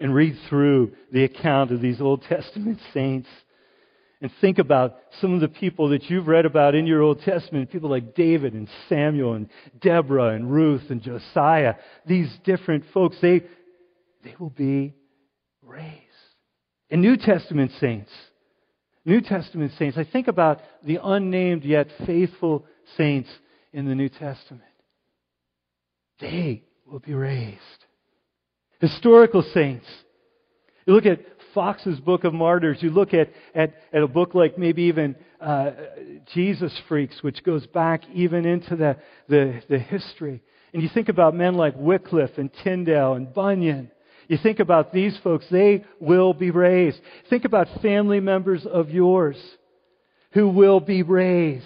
and 0.00 0.14
read 0.14 0.36
through 0.48 0.92
the 1.12 1.24
account 1.24 1.72
of 1.72 1.80
these 1.80 2.00
Old 2.00 2.22
Testament 2.22 2.78
saints 2.94 3.28
and 4.20 4.30
think 4.40 4.58
about 4.58 4.96
some 5.20 5.32
of 5.34 5.40
the 5.40 5.48
people 5.48 5.90
that 5.90 6.10
you've 6.10 6.26
read 6.26 6.44
about 6.44 6.74
in 6.74 6.86
your 6.86 7.02
Old 7.02 7.20
Testament, 7.22 7.70
people 7.70 7.90
like 7.90 8.16
David 8.16 8.52
and 8.52 8.68
Samuel 8.88 9.34
and 9.34 9.48
Deborah 9.80 10.34
and 10.34 10.50
Ruth 10.50 10.90
and 10.90 11.00
Josiah, 11.00 11.74
these 12.04 12.28
different 12.44 12.84
folks, 12.92 13.16
they, 13.22 13.42
they 14.24 14.34
will 14.38 14.50
be 14.50 14.94
raised. 15.62 15.94
And 16.90 17.00
New 17.00 17.16
Testament 17.16 17.70
saints, 17.80 18.10
New 19.04 19.20
Testament 19.20 19.72
saints, 19.78 19.96
I 19.96 20.04
think 20.04 20.26
about 20.26 20.60
the 20.84 20.98
unnamed 21.02 21.64
yet 21.64 21.88
faithful 22.04 22.66
saints 22.96 23.28
in 23.72 23.86
the 23.86 23.94
New 23.94 24.08
Testament. 24.08 24.62
They 26.20 26.64
will 26.84 26.98
be 26.98 27.14
raised. 27.14 27.84
Historical 28.80 29.42
saints. 29.54 29.86
You 30.86 30.94
look 30.94 31.06
at 31.06 31.20
Fox's 31.54 31.98
Book 32.00 32.24
of 32.24 32.32
Martyrs. 32.32 32.78
You 32.80 32.90
look 32.90 33.12
at, 33.12 33.30
at, 33.54 33.74
at 33.92 34.02
a 34.02 34.08
book 34.08 34.34
like 34.34 34.58
maybe 34.58 34.84
even 34.84 35.16
uh, 35.40 35.70
Jesus 36.32 36.72
Freaks, 36.88 37.22
which 37.22 37.42
goes 37.42 37.66
back 37.66 38.02
even 38.12 38.46
into 38.46 38.76
the, 38.76 38.96
the, 39.28 39.60
the 39.68 39.78
history. 39.78 40.42
And 40.72 40.82
you 40.82 40.88
think 40.88 41.08
about 41.08 41.34
men 41.34 41.54
like 41.54 41.74
Wycliffe 41.76 42.36
and 42.38 42.50
Tyndale 42.62 43.14
and 43.14 43.32
Bunyan. 43.32 43.90
You 44.28 44.36
think 44.36 44.60
about 44.60 44.92
these 44.92 45.18
folks, 45.24 45.46
they 45.50 45.84
will 46.00 46.34
be 46.34 46.50
raised. 46.50 47.00
Think 47.30 47.44
about 47.44 47.82
family 47.82 48.20
members 48.20 48.66
of 48.66 48.90
yours 48.90 49.36
who 50.32 50.48
will 50.50 50.80
be 50.80 51.02
raised. 51.02 51.64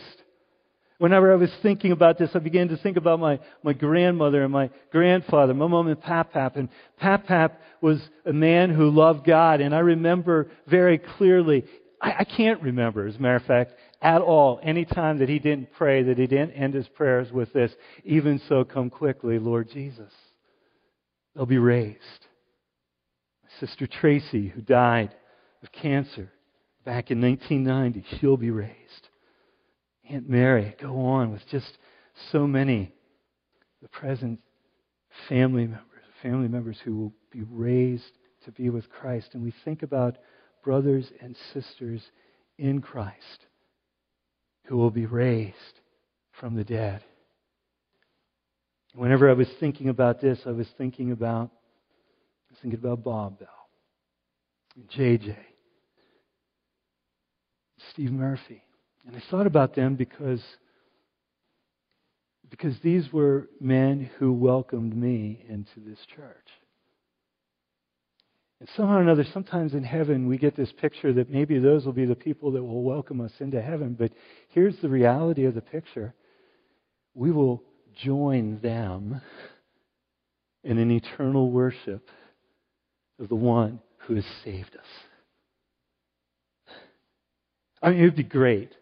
Whenever 1.02 1.32
I 1.32 1.35
was 1.35 1.50
thinking 1.62 1.90
about 1.90 2.16
this, 2.16 2.30
I 2.32 2.38
began 2.38 2.68
to 2.68 2.76
think 2.76 2.97
about 2.97 3.18
my, 3.18 3.40
my 3.64 3.73
grandmother 3.73 4.44
and 4.44 4.52
my 4.52 4.71
grandfather, 4.92 5.52
my 5.52 5.66
mom 5.66 5.88
and 5.88 6.00
Pap 6.00 6.32
Pap. 6.32 6.54
And 6.54 6.68
Pap 6.97 7.26
Pap 7.26 7.61
was 7.80 8.00
a 8.25 8.32
man 8.32 8.71
who 8.71 8.88
loved 8.88 9.26
God. 9.26 9.61
And 9.61 9.75
I 9.75 9.80
remember 9.80 10.49
very 10.68 10.99
clearly, 10.99 11.64
I, 12.00 12.18
I 12.21 12.25
can't 12.25 12.62
remember, 12.62 13.09
as 13.09 13.16
a 13.16 13.18
matter 13.18 13.35
of 13.35 13.42
fact, 13.42 13.73
at 14.00 14.21
all, 14.21 14.61
any 14.62 14.85
time 14.85 15.18
that 15.18 15.28
he 15.28 15.40
didn't 15.40 15.73
pray, 15.73 16.04
that 16.04 16.18
he 16.18 16.28
didn't 16.28 16.52
end 16.52 16.75
his 16.75 16.87
prayers 16.87 17.32
with 17.32 17.52
this, 17.52 17.73
even 18.04 18.40
so 18.49 18.62
come 18.62 18.88
quickly, 18.88 19.40
Lord 19.40 19.71
Jesus. 19.73 20.12
They'll 21.35 21.47
be 21.47 21.59
raised. 21.59 21.99
My 23.42 23.66
sister 23.66 23.88
Tracy, 23.88 24.47
who 24.47 24.61
died 24.61 25.11
of 25.64 25.73
cancer 25.73 26.30
back 26.85 27.11
in 27.11 27.21
1990, 27.21 28.21
she'll 28.21 28.37
be 28.37 28.52
raised. 28.52 29.09
Aunt 30.09 30.28
Mary, 30.28 30.75
go 30.80 31.00
on 31.06 31.32
with 31.32 31.42
just 31.50 31.78
so 32.30 32.47
many, 32.47 32.92
the 33.80 33.88
present 33.88 34.40
family 35.28 35.66
members, 35.66 35.87
family 36.23 36.49
members 36.49 36.78
who 36.85 36.97
will 36.97 37.12
be 37.30 37.42
raised 37.50 38.18
to 38.44 38.52
be 38.52 38.71
with 38.71 38.88
Christ. 38.90 39.30
And 39.32 39.42
we 39.42 39.54
think 39.64 39.82
about 39.82 40.18
brothers 40.62 41.11
and 41.21 41.37
sisters 41.52 42.02
in 42.59 42.80
Christ 42.80 43.47
who 44.66 44.76
will 44.76 44.90
be 44.90 45.06
raised 45.06 45.80
from 46.32 46.54
the 46.54 46.64
dead. 46.64 47.02
Whenever 48.94 49.30
I 49.30 49.32
was 49.32 49.49
thinking 49.59 49.88
about 49.88 50.21
this, 50.21 50.40
I 50.47 50.50
was 50.50 50.68
thinking 50.76 51.12
about 51.12 51.50
I 51.50 52.52
was 52.52 52.59
thinking 52.61 52.80
about 52.80 53.02
Bob 53.02 53.38
Bell, 53.38 53.49
and 54.76 54.88
JJ, 54.90 55.35
Steve 57.90 58.12
Murphy. 58.12 58.62
And 59.06 59.16
I 59.16 59.23
thought 59.30 59.47
about 59.47 59.75
them 59.75 59.97
because, 59.97 60.42
because 62.50 62.75
these 62.82 63.12
were 63.12 63.49
men 63.61 64.11
who 64.18 64.32
welcomed 64.32 64.97
me 64.97 65.44
into 65.49 65.80
this 65.85 65.99
church. 66.14 66.49
And 68.61 68.68
somehow 68.76 68.99
or 68.99 69.02
another, 69.02 69.25
sometimes 69.32 69.75
in 69.75 69.82
heaven, 69.82 70.28
we 70.28 70.38
get 70.38 70.54
this 70.54 70.71
picture 70.80 71.12
that 71.14 71.28
maybe 71.28 71.59
those 71.59 71.85
will 71.85 71.92
be 71.92 72.04
the 72.04 72.14
people 72.14 72.52
that 72.52 72.62
will 72.62 72.85
welcome 72.85 73.21
us 73.21 73.32
into 73.40 73.61
heaven. 73.61 73.97
But 73.99 74.12
here's 74.50 74.76
the 74.80 74.88
reality 74.88 75.47
of 75.47 75.54
the 75.54 75.61
picture 75.61 76.14
we 77.14 77.32
will 77.32 77.62
join 78.04 78.61
them 78.61 79.21
in 80.64 80.78
an 80.78 80.90
eternal 80.90 81.50
worship 81.50 82.09
of 83.18 83.28
the 83.28 83.35
one 83.35 83.80
who 83.99 84.14
has 84.14 84.25
saved 84.44 84.76
us. 84.76 84.87
I 87.82 87.90
mean, 87.90 88.00
it 88.00 88.04
would 88.04 88.16
be 88.16 88.23
great. 88.23 88.73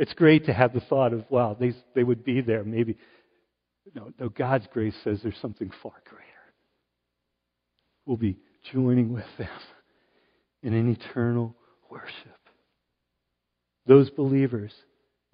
It's 0.00 0.14
great 0.14 0.46
to 0.46 0.54
have 0.54 0.72
the 0.72 0.80
thought 0.80 1.12
of, 1.12 1.26
wow, 1.28 1.54
they, 1.60 1.74
they 1.94 2.02
would 2.02 2.24
be 2.24 2.40
there. 2.40 2.64
Maybe, 2.64 2.96
no, 3.94 4.10
no, 4.18 4.30
God's 4.30 4.66
grace 4.72 4.94
says 5.04 5.20
there's 5.22 5.36
something 5.42 5.70
far 5.82 5.92
greater. 6.08 6.24
We'll 8.06 8.16
be 8.16 8.38
joining 8.72 9.12
with 9.12 9.26
them 9.36 9.48
in 10.62 10.72
an 10.72 10.90
eternal 10.90 11.54
worship. 11.90 12.38
Those 13.86 14.08
believers, 14.08 14.72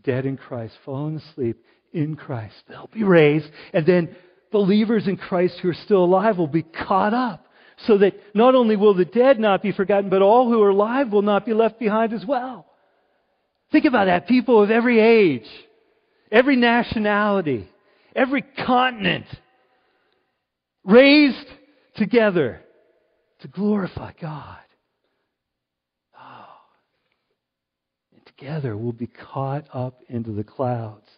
dead 0.03 0.27
in 0.27 0.37
Christ, 0.37 0.75
fallen 0.85 1.19
asleep 1.19 1.65
in 1.93 2.17
Christ, 2.17 2.57
they'll 2.69 2.91
be 2.93 3.05
raised. 3.05 3.49
And 3.73 3.87
then 3.87 4.17
believers 4.51 5.07
in 5.07 5.17
Christ 5.17 5.61
who 5.63 5.69
are 5.69 5.75
still 5.85 6.03
alive 6.03 6.39
will 6.39 6.49
be 6.49 6.65
caught 6.65 7.15
up. 7.15 7.47
So 7.87 7.99
that 7.99 8.15
not 8.35 8.57
only 8.57 8.75
will 8.75 8.95
the 8.95 9.05
dead 9.05 9.39
not 9.39 9.63
be 9.63 9.71
forgotten, 9.71 10.11
but 10.11 10.23
all 10.23 10.51
who 10.51 10.61
are 10.61 10.71
alive 10.71 11.13
will 11.13 11.23
not 11.23 11.47
be 11.47 11.55
left 11.55 11.79
behind 11.79 12.13
as 12.13 12.27
well. 12.27 12.67
Think 13.73 13.85
about 13.85 14.07
that. 14.07 14.29
People 14.29 14.63
of 14.63 14.71
every 14.71 15.01
age, 15.01 15.47
every 16.31 16.57
nationality, 16.57 17.69
every 18.15 18.43
continent, 18.43 19.27
raised 20.85 21.47
together 21.97 22.61
to 23.41 23.49
glorify 23.49 24.13
God. 24.21 24.59
Oh. 26.19 26.45
And 28.15 28.25
together 28.27 28.77
we'll 28.77 28.93
be 28.93 29.09
caught 29.09 29.67
up 29.73 30.01
into 30.09 30.33
the 30.33 30.45
clouds 30.45 31.09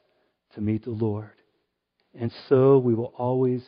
to 0.54 0.60
meet 0.60 0.84
the 0.84 0.90
Lord. 0.90 1.30
And 2.18 2.32
so 2.48 2.78
we 2.78 2.94
will 2.94 3.12
always 3.16 3.62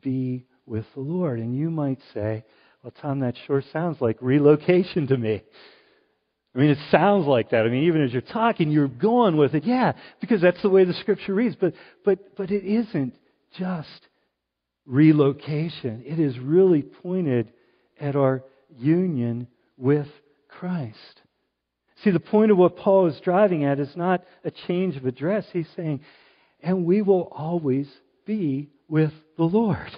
be 0.00 0.46
with 0.66 0.84
the 0.94 1.00
Lord. 1.00 1.40
And 1.40 1.56
you 1.56 1.70
might 1.70 1.98
say, 2.14 2.44
well, 2.82 2.92
Tom, 3.00 3.20
that 3.20 3.34
sure 3.46 3.62
sounds 3.72 4.00
like 4.00 4.16
relocation 4.20 5.06
to 5.08 5.16
me. 5.16 5.42
I 6.54 6.58
mean, 6.58 6.70
it 6.70 6.78
sounds 6.90 7.26
like 7.26 7.50
that. 7.50 7.64
I 7.64 7.68
mean, 7.68 7.84
even 7.84 8.02
as 8.02 8.12
you're 8.12 8.22
talking, 8.22 8.70
you're 8.70 8.88
going 8.88 9.36
with 9.36 9.54
it. 9.54 9.64
Yeah, 9.64 9.92
because 10.20 10.40
that's 10.40 10.60
the 10.62 10.68
way 10.68 10.84
the 10.84 10.94
scripture 10.94 11.34
reads. 11.34 11.54
But, 11.54 11.74
but, 12.04 12.36
but 12.36 12.50
it 12.50 12.64
isn't 12.64 13.14
just 13.56 14.08
relocation. 14.84 16.02
It 16.04 16.18
is 16.18 16.38
really 16.38 16.82
pointed 16.82 17.52
at 18.00 18.16
our 18.16 18.42
union 18.76 19.46
with 19.76 20.08
Christ. 20.48 21.22
See, 22.02 22.10
the 22.10 22.18
point 22.18 22.50
of 22.50 22.58
what 22.58 22.76
Paul 22.76 23.06
is 23.06 23.20
driving 23.20 23.64
at 23.64 23.78
is 23.78 23.94
not 23.94 24.24
a 24.44 24.50
change 24.50 24.96
of 24.96 25.06
address. 25.06 25.46
He's 25.52 25.68
saying, 25.76 26.00
and 26.60 26.84
we 26.84 27.00
will 27.02 27.28
always 27.30 27.88
be 28.26 28.70
with 28.88 29.12
the 29.36 29.44
Lord. 29.44 29.90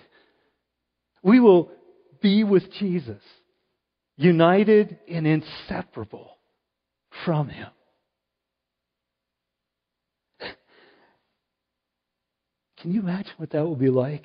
We 1.23 1.41
will 1.41 1.71
be 2.21 2.45
with 2.45 2.71
Jesus, 2.73 3.23
united 4.17 4.99
and 5.09 5.27
inseparable 5.27 6.37
from 7.25 7.49
Him. 7.49 7.69
Can 12.81 12.93
you 12.93 13.01
imagine 13.01 13.33
what 13.37 13.51
that 13.51 13.65
will 13.65 13.77
be 13.77 13.91
like? 13.91 14.25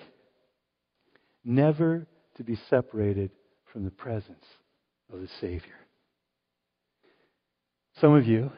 Never 1.45 2.07
to 2.37 2.43
be 2.43 2.57
separated 2.69 3.29
from 3.71 3.85
the 3.85 3.91
presence 3.91 4.43
of 5.13 5.21
the 5.21 5.29
Savior. 5.39 5.75
Some 8.01 8.15
of 8.15 8.25
you 8.25 8.51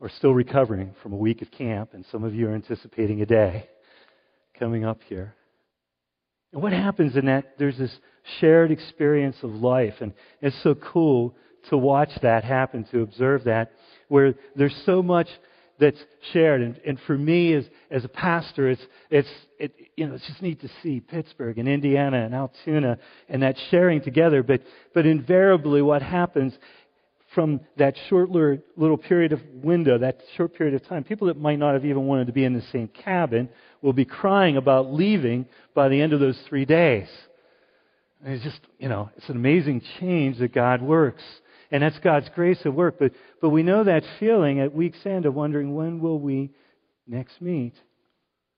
are 0.00 0.10
still 0.10 0.34
recovering 0.34 0.94
from 1.02 1.14
a 1.14 1.16
week 1.16 1.40
of 1.40 1.50
camp, 1.50 1.94
and 1.94 2.04
some 2.12 2.22
of 2.22 2.34
you 2.34 2.48
are 2.48 2.54
anticipating 2.54 3.22
a 3.22 3.26
day 3.26 3.66
coming 4.58 4.84
up 4.84 5.00
here. 5.08 5.34
And 6.52 6.62
what 6.62 6.72
happens 6.72 7.16
in 7.16 7.26
that? 7.26 7.58
There's 7.58 7.78
this 7.78 7.98
shared 8.40 8.70
experience 8.70 9.36
of 9.42 9.50
life, 9.50 9.94
and 10.00 10.12
it's 10.42 10.62
so 10.62 10.74
cool 10.74 11.34
to 11.70 11.76
watch 11.76 12.10
that 12.22 12.44
happen, 12.44 12.84
to 12.92 13.02
observe 13.02 13.44
that, 13.44 13.72
where 14.08 14.34
there's 14.54 14.76
so 14.84 15.02
much 15.02 15.28
that's 15.78 15.98
shared. 16.32 16.62
And, 16.62 16.80
and 16.86 16.98
for 17.06 17.16
me, 17.16 17.52
as, 17.54 17.64
as 17.90 18.04
a 18.04 18.08
pastor, 18.08 18.70
it's, 18.70 18.82
it's, 19.10 19.28
it, 19.58 19.72
you 19.96 20.06
know, 20.06 20.14
it's 20.14 20.26
just 20.26 20.42
neat 20.42 20.60
to 20.62 20.70
see 20.82 21.00
Pittsburgh 21.00 21.58
and 21.58 21.68
Indiana 21.68 22.24
and 22.24 22.34
Altoona 22.34 22.98
and 23.28 23.42
that 23.42 23.56
sharing 23.70 24.00
together. 24.00 24.42
But, 24.42 24.62
but 24.94 25.06
invariably, 25.06 25.82
what 25.82 26.02
happens 26.02 26.56
from 27.34 27.60
that 27.76 27.94
short 28.08 28.30
little 28.30 28.96
period 28.96 29.32
of 29.32 29.40
window, 29.52 29.98
that 29.98 30.20
short 30.36 30.54
period 30.54 30.74
of 30.74 30.88
time, 30.88 31.04
people 31.04 31.26
that 31.26 31.38
might 31.38 31.58
not 31.58 31.74
have 31.74 31.84
even 31.84 32.06
wanted 32.06 32.26
to 32.28 32.32
be 32.32 32.44
in 32.44 32.54
the 32.54 32.62
same 32.72 32.88
cabin 32.88 33.48
will 33.82 33.92
be 33.92 34.06
crying 34.06 34.56
about 34.56 34.92
leaving 34.92 35.44
by 35.74 35.88
the 35.88 36.00
end 36.00 36.14
of 36.14 36.20
those 36.20 36.38
three 36.48 36.64
days. 36.64 37.08
And 38.24 38.32
it's 38.32 38.44
just, 38.44 38.60
you 38.78 38.88
know, 38.88 39.10
it's 39.16 39.28
an 39.28 39.36
amazing 39.36 39.82
change 40.00 40.38
that 40.38 40.54
God 40.54 40.80
works. 40.80 41.22
And 41.70 41.82
that's 41.82 41.98
God's 41.98 42.28
grace 42.34 42.60
at 42.64 42.74
work. 42.74 42.96
But, 42.98 43.12
but 43.40 43.50
we 43.50 43.62
know 43.62 43.84
that 43.84 44.04
feeling 44.20 44.60
at 44.60 44.74
week's 44.74 45.04
end 45.04 45.26
of 45.26 45.34
wondering 45.34 45.74
when 45.74 46.00
will 46.00 46.18
we 46.18 46.50
next 47.06 47.40
meet? 47.40 47.74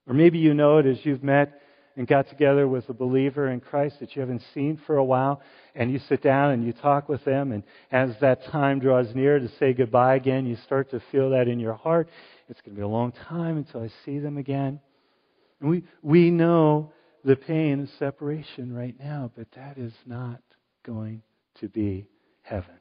Or 0.07 0.15
maybe 0.15 0.39
you 0.39 0.55
know 0.55 0.79
it 0.79 0.87
as 0.87 0.99
you've 1.05 1.23
met 1.23 1.61
and 1.97 2.07
got 2.07 2.29
together 2.29 2.69
with 2.69 2.89
a 2.89 2.95
believer 2.95 3.49
in 3.49 3.61
Christ 3.61 3.97
that 4.01 4.15
you 4.15 4.21
haven't 4.21 4.43
seen 4.55 4.81
for 4.87 4.99
a 4.99 5.05
while, 5.05 5.43
and 5.75 5.91
you 5.91 5.99
sit 6.09 6.23
down 6.23 6.53
and 6.53 6.65
you 6.65 6.73
talk 6.73 7.09
with 7.09 7.25
them, 7.25 7.51
and 7.51 7.65
as 7.91 8.11
that 8.21 8.45
time 8.45 8.79
draws 8.79 9.13
near 9.17 9.41
to 9.41 9.49
say 9.59 9.73
goodbye 9.73 10.15
again, 10.15 10.47
you 10.47 10.57
start 10.65 10.91
to 10.93 11.03
feel 11.11 11.31
that 11.31 11.49
in 11.49 11.59
your 11.59 11.75
heart. 11.75 12.09
It's 12.49 12.61
going 12.61 12.77
to 12.77 12.79
be 12.79 12.85
a 12.85 12.89
long 12.89 13.13
time 13.29 13.57
until 13.57 13.83
I 13.83 13.91
see 14.05 14.21
them 14.21 14.39
again. 14.39 14.81
And 15.61 15.69
we, 15.69 15.85
we 16.01 16.31
know 16.31 16.93
the 17.25 17.35
pain 17.35 17.81
of 17.81 17.89
separation 17.99 18.73
right 18.73 18.95
now, 18.99 19.33
but 19.37 19.49
that 19.57 19.77
is 19.77 19.93
not 20.07 20.41
going 20.85 21.23
to 21.61 21.69
be 21.69 22.07
heaven 22.43 22.79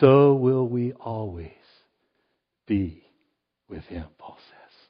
so 0.00 0.34
will 0.34 0.66
we 0.66 0.92
always 0.92 1.50
be 2.66 3.04
with 3.68 3.84
him, 3.84 4.06
Paul 4.18 4.38
says. 4.48 4.88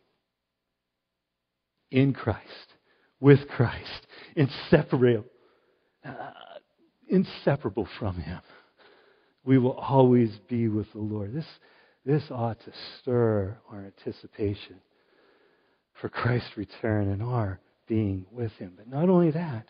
In 1.91 2.13
Christ, 2.13 2.75
with 3.21 3.49
Christ, 3.49 4.07
inseparable, 4.35 5.25
uh, 6.05 6.31
inseparable 7.09 7.89
from 7.99 8.17
him. 8.17 8.41
We 9.45 9.59
will 9.59 9.73
always 9.73 10.31
be 10.49 10.69
with 10.69 10.93
the 10.93 10.99
Lord. 10.99 11.33
This, 11.33 11.47
this 12.05 12.25
ought 12.31 12.59
to 12.65 12.73
stir 13.01 13.57
our 13.71 13.85
anticipation 13.85 14.81
for 16.01 16.09
Christ's 16.09 16.57
return 16.57 17.09
and 17.11 17.23
our 17.23 17.61
being 17.87 18.27
with 18.31 18.53
him. 18.53 18.73
But 18.77 18.89
not 18.89 19.09
only 19.09 19.31
that, 19.31 19.67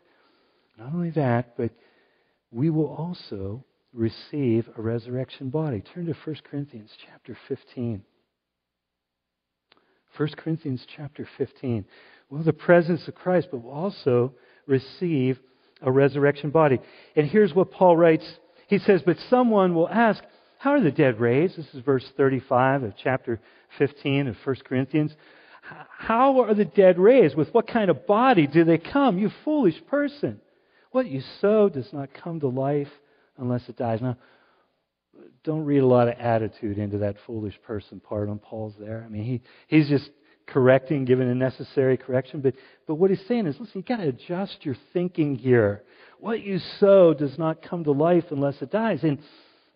not 0.78 0.92
only 0.92 1.10
that, 1.10 1.56
but 1.56 1.70
we 2.50 2.70
will 2.70 2.88
also 2.88 3.64
receive 3.96 4.68
a 4.76 4.82
resurrection 4.82 5.48
body. 5.48 5.82
Turn 5.94 6.06
to 6.06 6.12
1 6.12 6.36
Corinthians 6.48 6.90
chapter 7.06 7.36
15. 7.48 8.02
1 10.16 10.28
Corinthians 10.36 10.86
chapter 10.96 11.26
15. 11.38 11.84
Well, 12.30 12.42
the 12.42 12.52
presence 12.52 13.08
of 13.08 13.14
Christ, 13.14 13.48
but 13.50 13.58
we'll 13.58 13.72
also 13.72 14.34
receive 14.66 15.38
a 15.82 15.90
resurrection 15.90 16.50
body. 16.50 16.78
And 17.14 17.26
here's 17.26 17.54
what 17.54 17.70
Paul 17.70 17.96
writes. 17.96 18.24
He 18.68 18.78
says, 18.78 19.02
But 19.04 19.18
someone 19.30 19.74
will 19.74 19.88
ask, 19.88 20.22
How 20.58 20.72
are 20.72 20.80
the 20.80 20.90
dead 20.90 21.20
raised? 21.20 21.56
This 21.56 21.72
is 21.74 21.84
verse 21.84 22.06
35 22.16 22.82
of 22.82 22.94
chapter 23.02 23.40
15 23.78 24.28
of 24.28 24.36
1 24.44 24.56
Corinthians. 24.64 25.14
How 25.98 26.40
are 26.42 26.54
the 26.54 26.64
dead 26.64 26.98
raised? 26.98 27.34
With 27.34 27.52
what 27.52 27.66
kind 27.66 27.90
of 27.90 28.06
body 28.06 28.46
do 28.46 28.64
they 28.64 28.78
come? 28.78 29.18
You 29.18 29.30
foolish 29.44 29.74
person. 29.88 30.40
What 30.92 31.06
you 31.06 31.22
sow 31.40 31.68
does 31.68 31.92
not 31.92 32.14
come 32.14 32.40
to 32.40 32.48
life 32.48 32.88
unless 33.38 33.68
it 33.68 33.76
dies. 33.76 34.00
Now, 34.00 34.16
don't 35.44 35.64
read 35.64 35.78
a 35.78 35.86
lot 35.86 36.08
of 36.08 36.14
attitude 36.18 36.78
into 36.78 36.98
that 36.98 37.16
foolish 37.26 37.54
person 37.62 38.00
part 38.00 38.28
on 38.28 38.38
Paul's 38.38 38.74
there. 38.78 39.04
I 39.04 39.08
mean, 39.08 39.24
he, 39.24 39.42
he's 39.68 39.88
just 39.88 40.10
correcting, 40.46 41.04
giving 41.04 41.28
a 41.28 41.34
necessary 41.34 41.96
correction. 41.96 42.40
But, 42.40 42.54
but 42.86 42.96
what 42.96 43.10
he's 43.10 43.26
saying 43.26 43.46
is, 43.46 43.56
listen, 43.58 43.72
you've 43.74 43.86
got 43.86 43.98
to 43.98 44.08
adjust 44.08 44.58
your 44.64 44.76
thinking 44.92 45.36
here. 45.36 45.82
What 46.18 46.42
you 46.42 46.58
sow 46.80 47.14
does 47.14 47.38
not 47.38 47.62
come 47.62 47.84
to 47.84 47.92
life 47.92 48.24
unless 48.30 48.60
it 48.62 48.70
dies. 48.70 49.00
And, 49.02 49.18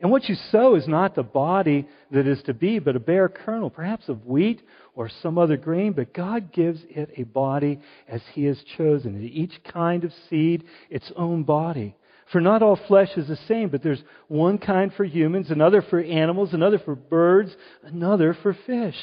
and 0.01 0.11
what 0.11 0.29
you 0.29 0.35
sow 0.51 0.77
is 0.77 0.89
not 0.89 1.15
the 1.15 1.23
body 1.23 1.87
that 2.11 2.27
is 2.27 2.43
to 2.45 2.55
be, 2.55 2.79
but 2.79 2.97
a 2.97 3.01
bare 3.01 3.29
kernel, 3.29 3.71
perhaps 3.71 4.09
of 4.09 4.27
wheat 4.27 4.63
or 4.95 5.11
some 5.23 5.39
other 5.39 5.57
grain. 5.57 5.93
But 5.93 6.15
God 6.15 6.53
gives 6.53 6.81
it 6.89 7.11
a 7.17 7.25
body 7.25 7.81
as 8.09 8.23
He 8.33 8.45
has 8.45 8.61
chosen. 8.77 9.23
Each 9.23 9.53
kind 9.65 10.05
of 10.05 10.13
seed, 10.29 10.65
its 10.89 11.11
own 11.17 11.43
body. 11.43 11.97
For 12.33 12.41
not 12.41 12.63
all 12.63 12.79
flesh 12.89 13.11
is 13.17 13.27
the 13.27 13.39
same, 13.49 13.71
but 13.71 13.83
there's 13.83 14.03
one 14.29 14.59
kind 14.59 14.93
for 14.95 15.05
humans, 15.05 15.51
another 15.51 15.83
for 15.83 16.01
animals, 16.01 16.53
another 16.53 16.79
for 16.79 16.95
birds, 16.95 17.55
another 17.83 18.35
for 18.35 18.57
fish. 18.67 18.97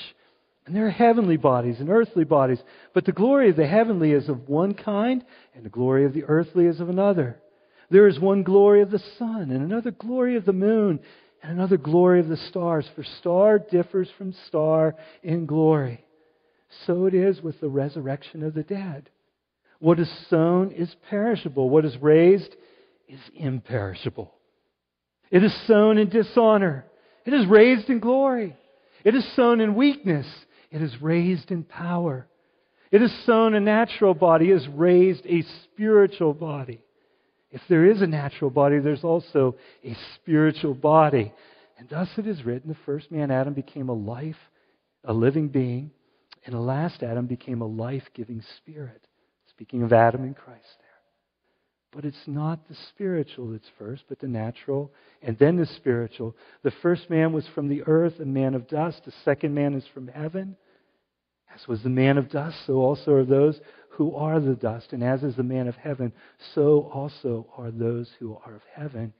And 0.66 0.76
there 0.76 0.88
are 0.88 0.92
heavenly 0.92 1.38
bodies 1.38 1.80
and 1.80 1.90
earthly 1.90 2.24
bodies. 2.24 2.60
But 2.94 3.06
the 3.06 3.12
glory 3.12 3.50
of 3.50 3.56
the 3.56 3.68
heavenly 3.68 4.12
is 4.12 4.30
of 4.30 4.48
one 4.48 4.74
kind, 4.74 5.26
and 5.54 5.66
the 5.66 5.70
glory 5.70 6.06
of 6.06 6.14
the 6.14 6.24
earthly 6.26 6.66
is 6.66 6.80
of 6.80 6.90
another. 6.90 7.40
There 7.90 8.08
is 8.08 8.20
one 8.20 8.44
glory 8.44 8.82
of 8.82 8.92
the 8.92 9.04
sun, 9.18 9.52
and 9.52 9.64
another 9.64 9.92
glory 9.92 10.36
of 10.38 10.46
the 10.46 10.54
moon, 10.54 11.00
and 11.42 11.52
another 11.52 11.78
glory 11.78 12.20
of 12.20 12.28
the 12.28 12.38
stars. 12.38 12.86
For 12.96 13.04
star 13.20 13.60
differs 13.60 14.10
from 14.18 14.34
star 14.48 14.96
in 15.24 15.46
glory. 15.46 16.06
So 16.86 17.06
it 17.06 17.14
is 17.14 17.42
with 17.42 17.60
the 17.60 17.70
resurrection 17.70 18.44
of 18.44 18.54
the 18.54 18.64
dead. 18.64 19.10
What 19.80 20.00
is 20.00 20.12
sown 20.30 20.72
is 20.72 20.94
perishable, 21.10 21.70
what 21.70 21.86
is 21.86 21.96
raised 22.02 22.56
is 23.08 23.20
imperishable. 23.36 24.34
It 25.30 25.44
is 25.44 25.54
sown 25.68 25.98
in 25.98 26.10
dishonor, 26.10 26.86
it 27.26 27.34
is 27.34 27.46
raised 27.48 27.90
in 27.90 28.00
glory. 28.00 28.56
It 29.04 29.16
is 29.16 29.26
sown 29.36 29.62
in 29.62 29.76
weakness, 29.76 30.26
it 30.72 30.82
is 30.82 31.02
raised 31.02 31.52
in 31.52 31.64
power. 31.64 32.28
It 32.92 33.02
is 33.02 33.26
sown 33.26 33.54
a 33.54 33.60
natural 33.60 34.14
body, 34.14 34.50
it 34.50 34.56
is 34.56 34.68
raised 34.68 35.26
a 35.26 35.44
spiritual 35.64 36.34
body. 36.34 36.82
If 37.52 37.62
there 37.70 37.86
is 37.86 38.02
a 38.02 38.08
natural 38.08 38.50
body, 38.50 38.80
there's 38.80 39.04
also 39.04 39.56
a 39.84 39.96
spiritual 40.16 40.74
body. 40.74 41.34
And 41.78 41.88
thus 41.90 42.10
it 42.18 42.28
is 42.28 42.44
written 42.44 42.70
the 42.70 42.78
first 42.86 43.12
man, 43.12 43.32
Adam, 43.32 43.54
became 43.54 43.90
a 43.90 43.94
life, 43.94 44.36
a 45.04 45.14
living 45.14 45.48
being, 45.48 45.92
and 46.46 46.56
the 46.56 46.60
last 46.60 47.04
Adam 47.04 47.28
became 47.28 47.62
a 47.62 47.68
life 47.68 48.04
giving 48.14 48.42
spirit. 48.58 49.06
Speaking 49.50 49.84
of 49.84 49.94
Adam 49.94 50.24
and 50.24 50.36
Christ. 50.36 50.66
But 51.92 52.06
it's 52.06 52.28
not 52.28 52.68
the 52.68 52.76
spiritual 52.90 53.52
that's 53.52 53.70
first, 53.80 54.04
but 54.10 54.20
the 54.20 54.28
natural, 54.28 54.92
and 55.22 55.38
then 55.38 55.56
the 55.56 55.66
spiritual. 55.66 56.36
The 56.64 56.74
first 56.82 57.10
man 57.10 57.32
was 57.32 57.48
from 57.56 57.70
the 57.70 57.84
earth, 57.88 58.20
a 58.20 58.26
man 58.26 58.56
of 58.56 58.68
dust. 58.68 59.04
The 59.06 59.14
second 59.24 59.54
man 59.54 59.74
is 59.74 59.86
from 59.94 60.08
heaven. 60.08 60.58
As 61.54 61.68
was 61.68 61.82
the 61.84 61.90
man 61.90 62.18
of 62.18 62.30
dust, 62.30 62.58
so 62.66 62.82
also 62.82 63.14
are 63.14 63.26
those 63.26 63.60
who 63.92 64.16
are 64.16 64.40
the 64.40 64.56
dust. 64.56 64.92
And 64.92 65.04
as 65.04 65.24
is 65.24 65.36
the 65.36 65.44
man 65.44 65.68
of 65.68 65.76
heaven, 65.76 66.12
so 66.54 66.90
also 66.94 67.48
are 67.58 67.72
those 67.72 68.10
who 68.20 68.38
are 68.46 68.56
of 68.56 68.62
heaven. 68.76 69.14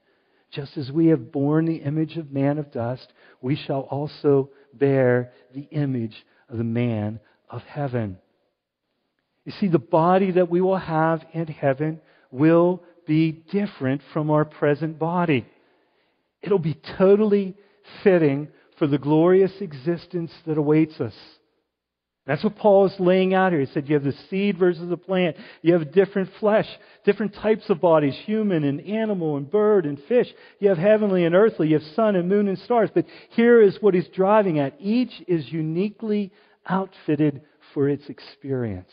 Just 0.50 0.76
as 0.76 0.92
we 0.92 1.06
have 1.06 1.32
borne 1.32 1.66
the 1.66 1.76
image 1.76 2.16
of 2.16 2.32
man 2.32 2.58
of 2.58 2.70
dust, 2.70 3.12
we 3.40 3.56
shall 3.56 3.82
also 3.82 4.50
bear 4.74 5.32
the 5.54 5.68
image 5.70 6.24
of 6.48 6.58
the 6.58 6.64
man 6.64 7.18
of 7.50 7.62
heaven. 7.62 8.18
You 9.44 9.52
see, 9.52 9.68
the 9.68 9.78
body 9.78 10.32
that 10.32 10.50
we 10.50 10.60
will 10.60 10.76
have 10.76 11.24
in 11.32 11.46
heaven 11.46 12.00
will 12.30 12.82
be 13.06 13.32
different 13.32 14.02
from 14.12 14.30
our 14.30 14.44
present 14.44 14.98
body. 14.98 15.46
It'll 16.42 16.58
be 16.58 16.78
totally 16.98 17.56
fitting 18.04 18.48
for 18.78 18.86
the 18.86 18.98
glorious 18.98 19.52
existence 19.60 20.32
that 20.46 20.58
awaits 20.58 21.00
us. 21.00 21.14
That's 22.28 22.44
what 22.44 22.56
Paul 22.56 22.84
is 22.84 22.94
laying 23.00 23.32
out 23.32 23.52
here. 23.52 23.62
He 23.62 23.72
said 23.72 23.88
you 23.88 23.94
have 23.94 24.04
the 24.04 24.12
seed 24.28 24.58
versus 24.58 24.86
the 24.86 24.98
plant. 24.98 25.36
You 25.62 25.72
have 25.72 25.94
different 25.94 26.28
flesh, 26.38 26.66
different 27.06 27.34
types 27.34 27.70
of 27.70 27.80
bodies, 27.80 28.14
human 28.26 28.64
and 28.64 28.82
animal 28.82 29.38
and 29.38 29.50
bird 29.50 29.86
and 29.86 29.98
fish. 30.08 30.28
You 30.60 30.68
have 30.68 30.76
heavenly 30.76 31.24
and 31.24 31.34
earthly. 31.34 31.68
You 31.68 31.78
have 31.78 31.94
sun 31.94 32.16
and 32.16 32.28
moon 32.28 32.46
and 32.46 32.58
stars. 32.58 32.90
But 32.94 33.06
here 33.30 33.62
is 33.62 33.78
what 33.80 33.94
he's 33.94 34.08
driving 34.08 34.58
at. 34.58 34.74
Each 34.78 35.12
is 35.26 35.50
uniquely 35.50 36.30
outfitted 36.68 37.40
for 37.72 37.88
its 37.88 38.06
experience. 38.10 38.92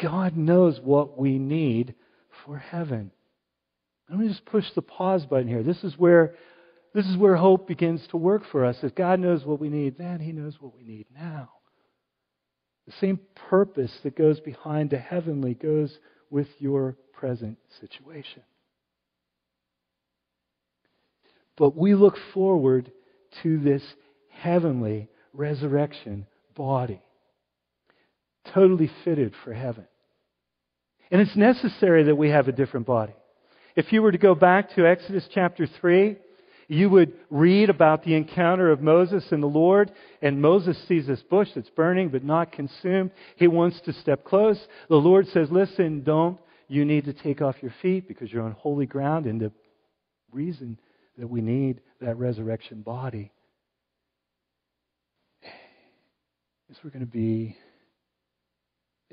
God 0.00 0.36
knows 0.36 0.80
what 0.80 1.18
we 1.18 1.38
need 1.38 1.94
for 2.44 2.58
heaven. 2.58 3.10
Let 4.08 4.18
me 4.18 4.28
just 4.28 4.44
push 4.44 4.64
the 4.74 4.82
pause 4.82 5.24
button 5.26 5.48
here. 5.48 5.62
This 5.62 5.82
is 5.84 5.96
where 5.96 6.34
this 6.94 7.06
is 7.06 7.16
where 7.16 7.36
hope 7.36 7.66
begins 7.66 8.06
to 8.10 8.18
work 8.18 8.42
for 8.50 8.66
us. 8.66 8.76
If 8.82 8.94
God 8.94 9.18
knows 9.18 9.44
what 9.44 9.60
we 9.60 9.70
need 9.70 9.96
then, 9.96 10.20
He 10.20 10.32
knows 10.32 10.56
what 10.60 10.74
we 10.74 10.82
need 10.82 11.06
now. 11.14 11.50
The 12.86 12.92
same 13.00 13.20
purpose 13.48 13.92
that 14.02 14.16
goes 14.16 14.40
behind 14.40 14.90
the 14.90 14.98
heavenly 14.98 15.54
goes 15.54 15.98
with 16.30 16.48
your 16.58 16.96
present 17.14 17.58
situation. 17.80 18.42
But 21.56 21.76
we 21.76 21.94
look 21.94 22.16
forward 22.34 22.90
to 23.42 23.58
this 23.58 23.82
heavenly 24.30 25.08
resurrection 25.32 26.26
body, 26.54 27.00
totally 28.54 28.90
fitted 29.04 29.34
for 29.44 29.52
heaven. 29.52 29.86
And 31.10 31.20
it's 31.20 31.36
necessary 31.36 32.04
that 32.04 32.16
we 32.16 32.30
have 32.30 32.48
a 32.48 32.52
different 32.52 32.86
body. 32.86 33.12
If 33.76 33.92
you 33.92 34.02
were 34.02 34.12
to 34.12 34.18
go 34.18 34.34
back 34.34 34.74
to 34.74 34.86
Exodus 34.86 35.26
chapter 35.32 35.66
3, 35.66 36.16
you 36.68 36.88
would 36.88 37.12
read 37.30 37.70
about 37.70 38.02
the 38.02 38.14
encounter 38.14 38.70
of 38.70 38.80
Moses 38.80 39.24
and 39.30 39.42
the 39.42 39.46
Lord, 39.46 39.92
and 40.22 40.40
Moses 40.40 40.76
sees 40.88 41.06
this 41.06 41.22
bush 41.22 41.48
that's 41.54 41.68
burning 41.70 42.08
but 42.08 42.24
not 42.24 42.52
consumed. 42.52 43.10
He 43.36 43.46
wants 43.46 43.80
to 43.82 43.92
step 43.92 44.24
close. 44.24 44.58
The 44.88 44.96
Lord 44.96 45.28
says, 45.28 45.50
Listen, 45.50 46.02
don't. 46.02 46.38
You 46.68 46.86
need 46.86 47.04
to 47.04 47.12
take 47.12 47.42
off 47.42 47.56
your 47.60 47.74
feet 47.82 48.08
because 48.08 48.32
you're 48.32 48.42
on 48.42 48.52
holy 48.52 48.86
ground. 48.86 49.26
And 49.26 49.38
the 49.38 49.52
reason 50.32 50.78
that 51.18 51.28
we 51.28 51.42
need 51.42 51.82
that 52.00 52.16
resurrection 52.16 52.80
body 52.80 53.30
is 56.70 56.78
we're 56.82 56.90
going 56.90 57.04
to 57.04 57.06
be 57.06 57.56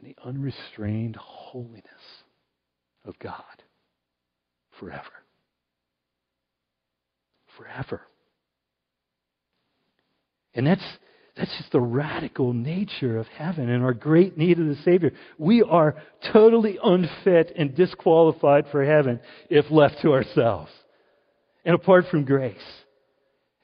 the 0.03 0.15
unrestrained 0.23 1.15
holiness 1.15 1.83
of 3.05 3.17
God 3.19 3.43
forever. 4.79 5.03
Forever. 7.57 8.01
And 10.53 10.65
that's, 10.65 10.83
that's 11.35 11.55
just 11.57 11.71
the 11.71 11.79
radical 11.79 12.53
nature 12.53 13.17
of 13.17 13.27
heaven 13.27 13.69
and 13.69 13.83
our 13.83 13.93
great 13.93 14.37
need 14.37 14.59
of 14.59 14.67
the 14.67 14.77
Savior. 14.83 15.11
We 15.37 15.61
are 15.63 15.95
totally 16.33 16.77
unfit 16.83 17.53
and 17.55 17.75
disqualified 17.75 18.65
for 18.71 18.83
heaven 18.85 19.19
if 19.49 19.69
left 19.69 20.01
to 20.01 20.13
ourselves 20.13 20.71
and 21.65 21.75
apart 21.75 22.05
from 22.09 22.25
grace. 22.25 22.55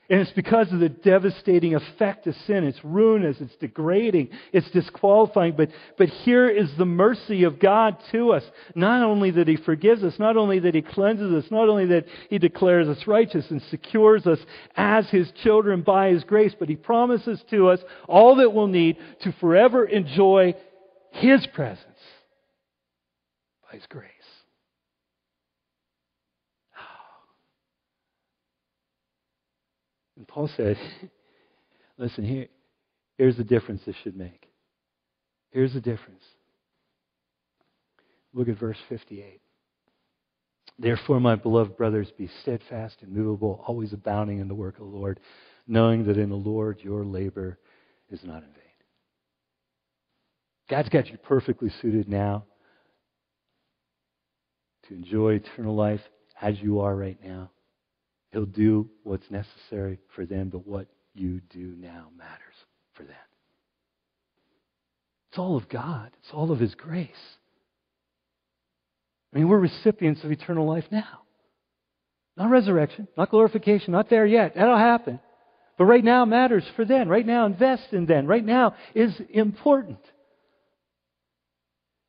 And 0.07 0.21
it's 0.21 0.31
because 0.31 0.71
of 0.71 0.79
the 0.79 0.89
devastating 0.89 1.73
effect 1.73 2.27
of 2.27 2.35
sin. 2.45 2.63
It's 2.63 2.83
ruinous, 2.83 3.37
it's 3.39 3.55
degrading, 3.55 4.29
it's 4.53 4.69
disqualifying. 4.69 5.55
But, 5.57 5.69
but 5.97 6.09
here 6.09 6.47
is 6.47 6.69
the 6.77 6.85
mercy 6.85 7.43
of 7.43 7.59
God 7.59 7.97
to 8.11 8.31
us. 8.31 8.43
Not 8.75 9.01
only 9.01 9.31
that 9.31 9.47
He 9.47 9.55
forgives 9.55 10.03
us, 10.03 10.19
not 10.19 10.37
only 10.37 10.59
that 10.59 10.75
He 10.75 10.83
cleanses 10.83 11.31
us, 11.33 11.49
not 11.49 11.69
only 11.69 11.87
that 11.87 12.05
He 12.29 12.37
declares 12.37 12.87
us 12.87 13.07
righteous 13.07 13.49
and 13.49 13.61
secures 13.63 14.27
us 14.27 14.39
as 14.75 15.09
His 15.09 15.31
children 15.43 15.81
by 15.81 16.09
His 16.09 16.23
grace, 16.23 16.53
but 16.57 16.69
He 16.69 16.75
promises 16.75 17.41
to 17.49 17.69
us 17.69 17.79
all 18.07 18.35
that 18.35 18.53
we'll 18.53 18.67
need 18.67 18.97
to 19.23 19.31
forever 19.39 19.85
enjoy 19.85 20.53
His 21.13 21.47
presence 21.47 21.81
by 23.63 23.77
His 23.77 23.87
grace. 23.89 24.11
And 30.17 30.27
Paul 30.27 30.49
said, 30.55 30.77
listen, 31.97 32.23
here, 32.23 32.47
here's 33.17 33.37
the 33.37 33.43
difference 33.43 33.81
this 33.85 33.95
should 34.03 34.15
make. 34.15 34.49
Here's 35.51 35.73
the 35.73 35.81
difference. 35.81 36.23
Look 38.33 38.49
at 38.49 38.59
verse 38.59 38.77
58. 38.89 39.41
Therefore, 40.77 41.21
my 41.21 41.35
beloved 41.35 41.77
brothers, 41.77 42.11
be 42.17 42.29
steadfast 42.41 42.97
and 43.01 43.13
movable, 43.13 43.63
always 43.65 43.93
abounding 43.93 44.39
in 44.39 44.49
the 44.49 44.55
work 44.55 44.75
of 44.75 44.81
the 44.81 44.97
Lord, 44.97 45.21
knowing 45.67 46.05
that 46.05 46.17
in 46.17 46.29
the 46.29 46.35
Lord 46.35 46.79
your 46.81 47.05
labor 47.05 47.57
is 48.09 48.19
not 48.23 48.43
in 48.43 48.49
vain. 48.49 48.61
God's 50.69 50.89
got 50.89 51.07
you 51.07 51.17
perfectly 51.17 51.69
suited 51.81 52.09
now 52.09 52.43
to 54.87 54.93
enjoy 54.93 55.35
eternal 55.35 55.75
life 55.75 56.01
as 56.41 56.59
you 56.59 56.81
are 56.81 56.95
right 56.95 57.17
now. 57.23 57.51
He'll 58.35 58.45
do 58.45 58.89
what's 59.03 59.31
necessary 59.31 59.97
for 60.13 60.25
them, 60.25 60.49
but 60.49 60.67
what 60.67 60.87
you 61.13 61.39
do 61.51 61.73
now 61.79 62.07
matters 62.17 62.57
for 62.93 63.03
them. 63.03 63.15
It's 65.29 65.39
all 65.39 65.55
of 65.55 65.69
God, 65.69 66.11
it's 66.19 66.33
all 66.33 66.51
of 66.51 66.59
His 66.59 66.75
grace. 66.75 67.09
I 69.33 69.37
mean, 69.37 69.47
we're 69.47 69.57
recipients 69.57 70.21
of 70.25 70.33
eternal 70.33 70.67
life 70.67 70.83
now. 70.91 71.21
Not 72.35 72.49
resurrection, 72.49 73.07
not 73.17 73.29
glorification, 73.29 73.93
not 73.93 74.09
there 74.09 74.25
yet. 74.25 74.55
That'll 74.55 74.77
happen. 74.77 75.21
But 75.77 75.85
right 75.85 76.03
now 76.03 76.25
matters 76.25 76.65
for 76.75 76.83
then. 76.83 77.07
Right 77.07 77.25
now, 77.25 77.45
invest 77.45 77.93
in 77.93 78.05
then. 78.05 78.27
Right 78.27 78.43
now 78.43 78.75
is 78.93 79.13
important. 79.29 79.99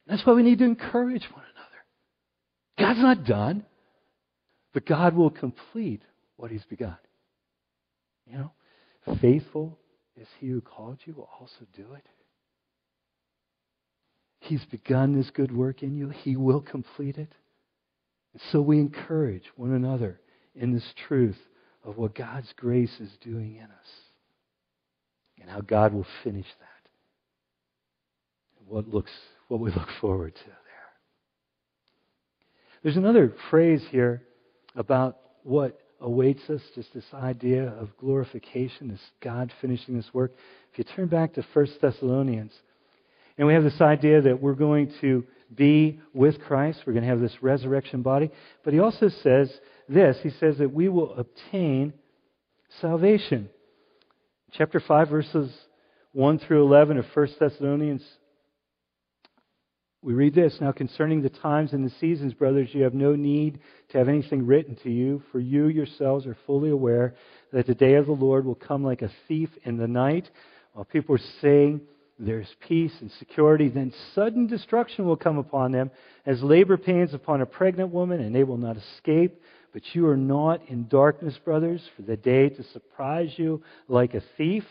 That's 0.09 0.27
why 0.27 0.33
we 0.33 0.43
need 0.43 0.59
to 0.59 0.65
encourage 0.65 1.23
one 1.31 1.45
another. 1.55 1.85
God's 2.81 3.01
not 3.01 3.25
done, 3.25 3.65
but 4.75 4.87
God 4.87 5.15
will 5.15 5.31
complete 5.31 6.03
what 6.37 6.51
he's 6.51 6.65
begun. 6.65 6.97
You 8.27 8.39
know, 8.39 8.53
faithful 9.21 9.79
is 10.21 10.27
he 10.41 10.49
who 10.49 10.61
called 10.61 10.99
you 11.05 11.15
will 11.15 11.29
also 11.41 11.67
do 11.75 11.95
it. 11.95 12.07
He's 14.41 14.65
begun 14.67 15.17
this 15.17 15.31
good 15.31 15.55
work 15.55 15.83
in 15.83 15.97
you. 15.97 16.09
He 16.09 16.37
will 16.37 16.61
complete 16.61 17.17
it. 17.17 17.33
So 18.53 18.61
we 18.61 18.79
encourage 18.79 19.45
one 19.57 19.73
another 19.73 20.21
in 20.55 20.73
this 20.73 20.87
truth 21.09 21.39
of 21.85 21.97
what 21.97 22.15
God's 22.15 22.53
grace 22.57 23.01
is 23.01 23.11
doing 23.23 23.57
in 23.57 23.65
us 23.65 23.89
and 25.41 25.51
how 25.51 25.61
God 25.61 25.93
will 25.93 26.07
finish 26.23 26.47
that. 26.47 26.89
And 28.59 28.69
what 28.69 28.89
looks 28.89 29.13
what 29.49 29.61
we 29.61 29.71
look 29.71 29.89
forward 30.01 30.35
to 30.35 30.45
there. 30.45 30.55
There's 32.83 32.97
another 32.97 33.33
phrase 33.51 33.83
here 33.91 34.23
about 34.75 35.19
what 35.45 35.81
awaits 36.01 36.49
us, 36.51 36.61
just 36.75 36.93
this 36.95 37.05
idea 37.15 37.69
of 37.69 37.97
glorification, 37.99 38.89
this 38.89 39.01
God 39.21 39.53
finishing 39.61 39.97
this 39.97 40.13
work. 40.13 40.33
If 40.73 40.79
you 40.79 40.85
turn 40.85 41.07
back 41.07 41.35
to 41.35 41.45
1 41.53 41.67
Thessalonians, 41.81 42.53
and 43.39 43.47
we 43.47 43.55
have 43.55 43.65
this 43.65 43.81
idea 43.81 44.23
that 44.23 44.41
we're 44.41 44.55
going 44.55 44.93
to 45.01 45.25
be 45.55 46.01
with 46.13 46.41
Christ, 46.41 46.81
we're 46.87 46.93
going 46.93 47.05
to 47.05 47.11
have 47.11 47.21
this 47.21 47.43
resurrection 47.43 48.03
body, 48.03 48.31
but 48.65 48.73
he 48.73 48.81
also 48.81 49.09
says 49.09 49.53
this 49.89 50.19
he 50.23 50.31
says 50.31 50.59
that 50.59 50.73
we 50.73 50.89
will 50.89 51.15
obtain 51.15 51.93
salvation. 52.81 53.49
Chapter 54.53 54.81
5, 54.81 55.09
verses 55.09 55.53
1 56.13 56.39
through 56.41 56.65
11 56.65 56.99
of 56.99 57.05
1 57.13 57.29
Thessalonians 57.39 58.03
we 60.07 60.15
read 60.15 60.37
this 60.37 60.59
Now 60.61 60.71
concerning 60.71 61.21
the 61.21 61.29
times 61.29 61.73
and 61.73 61.85
the 61.85 61.93
seasons, 61.99 62.33
brothers, 62.33 62.69
you 62.73 62.85
have 62.85 62.95
no 62.95 63.17
need 63.17 63.59
to 63.89 63.99
have 63.99 64.09
anything 64.09 64.47
written 64.47 64.77
to 64.85 64.89
you, 64.89 65.21
for 65.33 65.41
you 65.41 65.67
yourselves 65.67 66.29
are 66.29 66.37
fully 66.47 66.71
aware 66.71 67.17
that 67.53 67.67
the 67.67 67.75
day 67.75 67.95
of 67.95 68.07
the 68.07 68.13
Lord 68.13 68.47
will 68.47 68.55
come 68.55 68.85
like 68.85 69.03
a 69.03 69.11
thief 69.27 69.51
in 69.65 69.79
the 69.79 69.89
night. 69.89 70.31
While 70.75 70.85
people 70.85 71.17
are 71.17 71.31
saying 71.43 71.81
there's 72.21 72.47
peace 72.69 72.93
and 73.01 73.11
security, 73.19 73.69
then 73.69 73.93
sudden 74.15 74.47
destruction 74.47 75.07
will 75.07 75.17
come 75.17 75.39
upon 75.39 75.73
them 75.73 75.91
as 76.25 76.41
labor 76.41 76.77
pains 76.77 77.13
upon 77.13 77.41
a 77.41 77.47
pregnant 77.47 77.91
woman, 77.91 78.21
and 78.21 78.33
they 78.33 78.45
will 78.45 78.59
not 78.59 78.77
escape. 78.77 79.43
But 79.73 79.83
you 79.93 80.07
are 80.07 80.17
not 80.17 80.61
in 80.69 80.87
darkness, 80.87 81.37
brothers, 81.45 81.83
for 81.97 82.03
the 82.03 82.17
day 82.17 82.49
to 82.49 82.63
surprise 82.73 83.33
you 83.37 83.61
like 83.89 84.15
a 84.15 84.23
thief. 84.37 84.63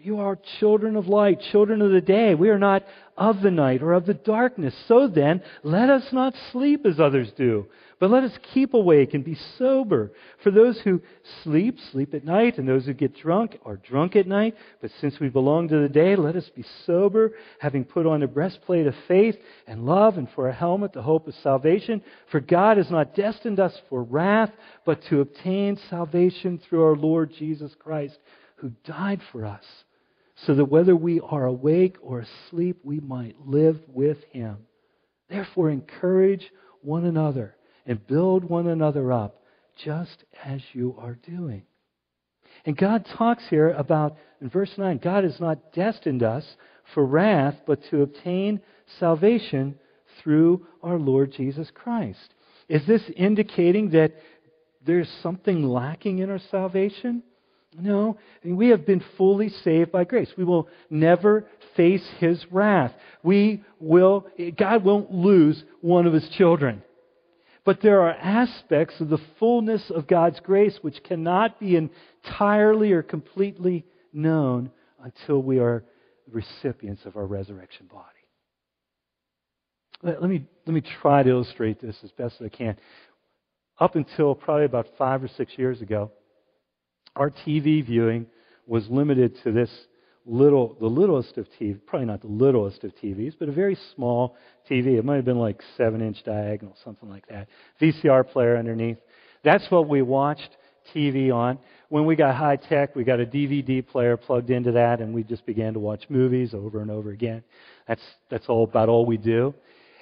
For 0.00 0.06
you 0.06 0.20
are 0.20 0.38
children 0.60 0.96
of 0.96 1.08
light, 1.08 1.40
children 1.52 1.82
of 1.82 1.90
the 1.90 2.00
day. 2.00 2.34
We 2.34 2.48
are 2.48 2.58
not 2.58 2.84
of 3.18 3.42
the 3.42 3.50
night 3.50 3.82
or 3.82 3.92
of 3.92 4.06
the 4.06 4.14
darkness. 4.14 4.74
So 4.88 5.08
then, 5.08 5.42
let 5.62 5.90
us 5.90 6.04
not 6.10 6.34
sleep 6.52 6.86
as 6.86 6.98
others 6.98 7.30
do, 7.36 7.66
but 7.98 8.10
let 8.10 8.24
us 8.24 8.32
keep 8.54 8.72
awake 8.72 9.12
and 9.12 9.22
be 9.22 9.36
sober. 9.58 10.12
For 10.42 10.50
those 10.50 10.80
who 10.80 11.02
sleep, 11.42 11.76
sleep 11.92 12.14
at 12.14 12.24
night, 12.24 12.56
and 12.56 12.66
those 12.66 12.86
who 12.86 12.94
get 12.94 13.14
drunk 13.14 13.58
are 13.66 13.76
drunk 13.76 14.16
at 14.16 14.26
night. 14.26 14.54
But 14.80 14.90
since 15.02 15.20
we 15.20 15.28
belong 15.28 15.68
to 15.68 15.82
the 15.82 15.88
day, 15.88 16.16
let 16.16 16.36
us 16.36 16.48
be 16.56 16.64
sober, 16.86 17.32
having 17.58 17.84
put 17.84 18.06
on 18.06 18.20
the 18.20 18.26
breastplate 18.26 18.86
of 18.86 18.94
faith 19.06 19.36
and 19.66 19.84
love, 19.84 20.16
and 20.16 20.28
for 20.34 20.48
a 20.48 20.54
helmet 20.54 20.94
the 20.94 21.02
hope 21.02 21.28
of 21.28 21.34
salvation. 21.42 22.00
For 22.30 22.40
God 22.40 22.78
has 22.78 22.90
not 22.90 23.14
destined 23.14 23.60
us 23.60 23.78
for 23.90 24.02
wrath, 24.02 24.52
but 24.86 25.02
to 25.10 25.20
obtain 25.20 25.78
salvation 25.90 26.58
through 26.58 26.84
our 26.84 26.96
Lord 26.96 27.34
Jesus 27.38 27.72
Christ, 27.78 28.18
who 28.56 28.70
died 28.86 29.20
for 29.30 29.44
us 29.44 29.64
so 30.46 30.54
that 30.54 30.64
whether 30.66 30.96
we 30.96 31.20
are 31.20 31.46
awake 31.46 31.96
or 32.02 32.20
asleep, 32.20 32.78
we 32.82 33.00
might 33.00 33.36
live 33.44 33.78
with 33.88 34.18
him. 34.32 34.58
Therefore, 35.28 35.70
encourage 35.70 36.50
one 36.82 37.04
another 37.04 37.56
and 37.86 38.06
build 38.06 38.44
one 38.44 38.66
another 38.66 39.12
up, 39.12 39.42
just 39.84 40.24
as 40.44 40.60
you 40.72 40.96
are 40.98 41.14
doing. 41.14 41.62
And 42.64 42.76
God 42.76 43.06
talks 43.16 43.44
here 43.48 43.70
about, 43.70 44.16
in 44.40 44.50
verse 44.50 44.72
9, 44.76 44.98
God 44.98 45.24
has 45.24 45.40
not 45.40 45.72
destined 45.72 46.22
us 46.22 46.44
for 46.94 47.04
wrath, 47.04 47.56
but 47.66 47.80
to 47.90 48.02
obtain 48.02 48.60
salvation 48.98 49.78
through 50.22 50.66
our 50.82 50.98
Lord 50.98 51.32
Jesus 51.32 51.70
Christ. 51.72 52.34
Is 52.68 52.86
this 52.86 53.02
indicating 53.16 53.90
that 53.90 54.14
there's 54.84 55.08
something 55.22 55.62
lacking 55.62 56.18
in 56.18 56.30
our 56.30 56.40
salvation? 56.50 57.22
No, 57.78 58.18
we 58.44 58.70
have 58.70 58.84
been 58.84 59.02
fully 59.16 59.48
saved 59.48 59.92
by 59.92 60.04
grace. 60.04 60.30
We 60.36 60.44
will 60.44 60.68
never 60.88 61.46
face 61.76 62.06
his 62.18 62.44
wrath. 62.50 62.92
We 63.22 63.62
will, 63.78 64.26
God 64.56 64.84
won't 64.84 65.12
lose 65.12 65.62
one 65.80 66.06
of 66.06 66.12
his 66.12 66.28
children. 66.30 66.82
But 67.64 67.80
there 67.82 68.00
are 68.00 68.10
aspects 68.12 69.00
of 69.00 69.08
the 69.08 69.20
fullness 69.38 69.90
of 69.90 70.08
God's 70.08 70.40
grace 70.40 70.78
which 70.80 71.02
cannot 71.04 71.60
be 71.60 71.76
entirely 71.76 72.92
or 72.92 73.02
completely 73.02 73.84
known 74.12 74.70
until 75.02 75.40
we 75.40 75.58
are 75.58 75.84
recipients 76.30 77.04
of 77.04 77.16
our 77.16 77.26
resurrection 77.26 77.86
body. 77.86 78.06
Let, 80.02 80.22
me, 80.22 80.46
let 80.66 80.74
me 80.74 80.82
try 81.02 81.22
to 81.22 81.30
illustrate 81.30 81.80
this 81.80 81.96
as 82.02 82.10
best 82.12 82.36
as 82.40 82.46
I 82.46 82.48
can. 82.48 82.76
Up 83.78 83.94
until 83.94 84.34
probably 84.34 84.64
about 84.64 84.88
five 84.98 85.22
or 85.22 85.28
six 85.28 85.52
years 85.56 85.80
ago, 85.82 86.10
our 87.16 87.30
TV 87.30 87.84
viewing 87.84 88.26
was 88.66 88.88
limited 88.88 89.36
to 89.42 89.52
this 89.52 89.70
little, 90.26 90.76
the 90.80 90.86
littlest 90.86 91.36
of 91.38 91.46
TV, 91.60 91.78
probably 91.86 92.06
not 92.06 92.20
the 92.20 92.28
littlest 92.28 92.84
of 92.84 92.94
TVs, 92.96 93.34
but 93.38 93.48
a 93.48 93.52
very 93.52 93.76
small 93.94 94.36
TV. 94.70 94.98
It 94.98 95.04
might 95.04 95.16
have 95.16 95.24
been 95.24 95.38
like 95.38 95.60
seven 95.76 96.00
inch 96.00 96.22
diagonal, 96.24 96.76
something 96.84 97.08
like 97.08 97.26
that. 97.28 97.48
VCR 97.80 98.28
player 98.28 98.56
underneath. 98.56 98.98
That's 99.42 99.68
what 99.70 99.88
we 99.88 100.02
watched 100.02 100.56
TV 100.94 101.34
on. 101.34 101.58
When 101.88 102.06
we 102.06 102.14
got 102.14 102.36
high 102.36 102.56
tech, 102.56 102.94
we 102.94 103.04
got 103.04 103.20
a 103.20 103.26
DVD 103.26 103.86
player 103.86 104.16
plugged 104.16 104.50
into 104.50 104.72
that, 104.72 105.00
and 105.00 105.12
we 105.12 105.24
just 105.24 105.44
began 105.46 105.72
to 105.74 105.80
watch 105.80 106.04
movies 106.08 106.54
over 106.54 106.80
and 106.80 106.90
over 106.90 107.10
again. 107.10 107.42
That's 107.88 108.02
that's 108.30 108.48
all 108.48 108.64
about 108.64 108.88
all 108.88 109.04
we 109.04 109.16
do, 109.16 109.54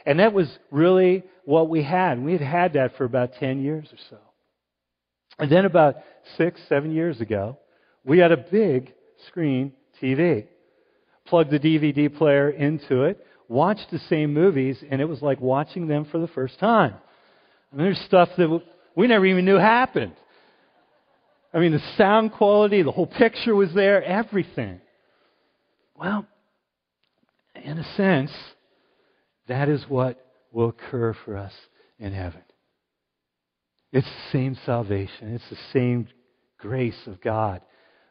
and 0.05 0.21
that 0.21 0.33
was 0.33 0.59
really 0.71 1.25
what 1.45 1.71
we 1.71 1.83
had. 1.83 2.23
We 2.23 2.33
had 2.33 2.41
had 2.43 2.73
that 2.75 2.97
for 2.97 3.05
about 3.05 3.35
ten 3.35 3.63
years 3.63 3.89
or 3.93 3.99
so. 4.11 4.28
And 5.39 5.51
then 5.51 5.65
about 5.65 5.97
six, 6.37 6.61
seven 6.69 6.93
years 6.93 7.21
ago, 7.21 7.59
we 8.05 8.19
had 8.19 8.33
a 8.33 8.37
big 8.37 8.93
screen 9.29 9.73
TV. 10.03 10.47
Plugged 11.27 11.51
the 11.51 11.61
DVD 11.61 12.15
player 12.15 12.49
into 12.49 13.03
it, 13.03 13.25
watched 13.49 13.91
the 13.91 13.99
same 14.11 14.33
movies, 14.33 14.83
and 14.91 15.01
it 15.01 15.05
was 15.05 15.21
like 15.23 15.41
watching 15.41 15.87
them 15.87 16.07
for 16.11 16.19
the 16.19 16.29
first 16.29 16.59
time. 16.59 16.95
And 17.71 17.81
there's 17.81 17.99
stuff 18.07 18.31
that 18.39 18.63
we 18.97 19.07
never 19.07 19.27
even 19.27 19.45
knew 19.45 19.57
happened. 19.57 20.15
I 21.53 21.59
mean, 21.59 21.73
the 21.73 21.83
sound 21.97 22.33
quality, 22.33 22.83
the 22.83 22.93
whole 22.93 23.07
picture 23.07 23.55
was 23.55 23.73
there, 23.75 24.03
everything. 24.03 24.81
Well, 25.95 26.27
in 27.55 27.79
a 27.79 27.97
sense, 27.97 28.31
that 29.49 29.69
is 29.69 29.85
what 29.89 30.25
will 30.53 30.69
occur 30.69 31.15
for 31.25 31.37
us 31.37 31.53
in 31.99 32.13
heaven. 32.13 32.43
It's 33.93 34.07
the 34.07 34.33
same 34.33 34.59
salvation, 34.67 35.35
it's 35.35 35.49
the 35.51 35.57
same 35.73 36.09
grace 36.59 37.07
of 37.07 37.21
God, 37.21 37.63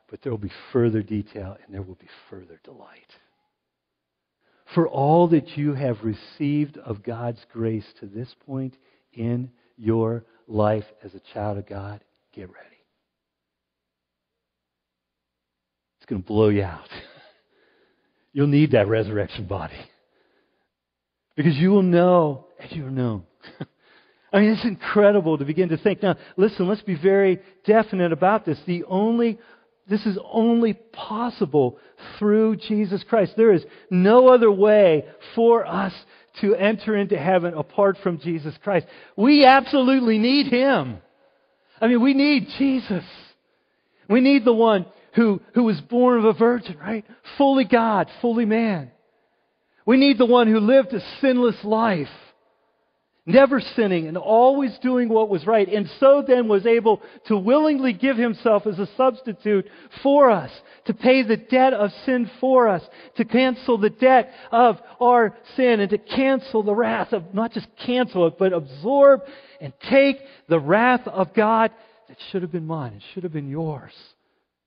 but 0.10 0.22
there 0.22 0.32
will 0.32 0.40
be 0.40 0.52
further 0.74 1.04
detail 1.04 1.56
and 1.64 1.74
there 1.74 1.82
will 1.82 1.96
be 1.96 2.10
further 2.30 2.60
delight. 2.64 3.14
For 4.74 4.88
all 4.88 5.28
that 5.30 5.58
you 5.58 5.74
have 5.76 5.98
received 6.04 6.78
of 6.78 7.04
God's 7.04 7.46
grace 7.54 7.86
to 8.00 8.06
this 8.06 8.34
point 8.46 8.76
in 9.14 9.52
your 9.78 10.26
life 10.48 10.86
as 11.04 11.14
a 11.14 11.22
child 11.34 11.58
of 11.58 11.68
God, 11.68 12.04
get 12.34 12.50
ready. 12.50 12.66
It's 15.98 16.06
going 16.06 16.22
to 16.22 16.28
blow 16.28 16.50
you 16.50 16.64
out. 16.64 16.90
You'll 18.34 18.48
need 18.48 18.72
that 18.72 18.88
resurrection 18.88 19.46
body. 19.46 19.80
Because 21.36 21.56
you 21.56 21.70
will 21.70 21.84
know 21.84 22.48
as 22.60 22.72
you 22.72 22.86
are 22.86 22.92
known. 22.92 23.24
I 24.32 24.40
mean, 24.40 24.52
it's 24.52 24.66
incredible 24.66 25.38
to 25.38 25.46
begin 25.46 25.70
to 25.70 25.78
think. 25.78 26.04
Now, 26.04 26.16
listen, 26.36 26.68
let's 26.68 26.82
be 26.82 26.96
very 26.96 27.40
definite 27.66 28.12
about 28.12 28.46
this. 28.46 28.60
The 28.66 28.84
only, 28.86 29.40
this 29.90 30.06
is 30.06 30.18
only 30.30 30.74
possible 30.74 31.80
through 32.20 32.58
Jesus 32.58 33.04
Christ. 33.08 33.34
There 33.38 33.54
is 33.54 33.66
no 33.90 34.28
other 34.28 34.52
way 34.52 35.06
for 35.34 35.66
us 35.66 35.94
to 36.42 36.56
enter 36.56 36.96
into 36.96 37.18
heaven 37.18 37.54
apart 37.54 37.98
from 38.04 38.20
Jesus 38.20 38.54
Christ. 38.64 38.86
We 39.16 39.46
absolutely 39.46 40.18
need 40.18 40.48
Him. 40.48 40.98
I 41.80 41.88
mean, 41.88 42.02
we 42.02 42.14
need 42.14 42.48
Jesus. 42.58 43.06
We 44.10 44.20
need 44.20 44.44
the 44.46 44.54
one 44.54 44.86
who, 45.14 45.42
who 45.54 45.64
was 45.64 45.80
born 45.82 46.20
of 46.20 46.26
a 46.26 46.34
virgin, 46.34 46.78
right? 46.78 47.06
Fully 47.38 47.66
God, 47.66 48.10
fully 48.22 48.46
man. 48.46 48.92
We 49.86 49.98
need 49.98 50.18
the 50.18 50.26
one 50.26 50.48
who 50.48 50.60
lived 50.60 50.94
a 50.94 51.00
sinless 51.22 51.64
life 51.64 52.10
never 53.28 53.60
sinning 53.60 54.08
and 54.08 54.18
always 54.18 54.76
doing 54.82 55.10
what 55.10 55.30
was 55.30 55.46
right, 55.46 55.68
and 55.68 55.88
so 56.00 56.24
then 56.26 56.48
was 56.48 56.66
able 56.66 57.02
to 57.28 57.38
willingly 57.38 57.92
give 57.92 58.18
himself 58.18 58.66
as 58.66 58.80
a 58.80 58.88
substitute 58.96 59.68
for 60.02 60.32
us, 60.32 60.50
to 60.86 60.94
pay 60.94 61.22
the 61.24 61.36
debt 61.38 61.74
of 61.74 61.92
sin 62.06 62.32
for 62.40 62.70
us, 62.70 62.82
to 63.18 63.26
cancel 63.26 63.78
the 63.78 63.90
debt 63.90 64.32
of 64.52 64.78
our 65.02 65.36
sin, 65.58 65.82
and 65.82 65.90
to 65.90 65.98
cancel 65.98 66.64
the 66.64 66.74
wrath 66.74 67.12
of, 67.12 67.34
not 67.34 67.52
just 67.52 67.68
cancel 67.86 68.26
it, 68.28 68.38
but 68.40 68.54
absorb 68.54 69.22
and 69.60 69.74
take 69.90 70.18
the 70.48 70.60
wrath 70.60 71.06
of 71.06 71.34
God 71.34 71.72
that 72.08 72.18
should 72.32 72.42
have 72.42 72.52
been 72.52 72.66
mine 72.66 72.94
and 72.94 73.02
should 73.14 73.24
have 73.24 73.34
been 73.34 73.50
yours. 73.50 73.92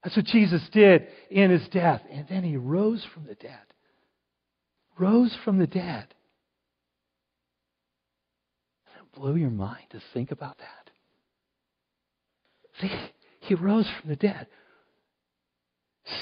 That's 0.04 0.16
what 0.16 0.26
Jesus 0.26 0.62
did 0.72 1.06
in 1.30 1.50
his 1.50 1.66
death. 1.68 2.02
And 2.10 2.26
then 2.28 2.44
he 2.44 2.56
rose 2.56 3.04
from 3.14 3.24
the 3.26 3.34
dead. 3.34 3.58
Rose 4.98 5.34
from 5.44 5.58
the 5.58 5.66
dead 5.66 6.06
blow 9.20 9.34
your 9.34 9.50
mind 9.50 9.84
to 9.90 10.00
think 10.14 10.30
about 10.30 10.56
that? 10.58 10.90
See, 12.80 13.10
he 13.40 13.54
rose 13.54 13.86
from 14.00 14.08
the 14.10 14.16
dead. 14.16 14.46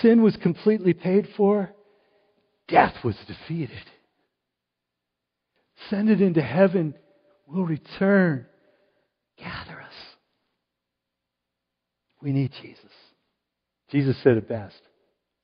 Sin 0.02 0.22
was 0.22 0.36
completely 0.36 0.92
paid 0.92 1.28
for. 1.36 1.72
Death 2.66 2.94
was 3.04 3.16
defeated. 3.26 3.84
Ascended 5.86 6.20
into 6.20 6.42
heaven 6.42 6.94
will 7.46 7.64
return. 7.64 8.46
Gather 9.38 9.80
us. 9.80 9.94
We 12.20 12.32
need 12.32 12.50
Jesus. 12.60 12.84
Jesus 13.90 14.16
said 14.22 14.36
it 14.36 14.48
best. 14.48 14.80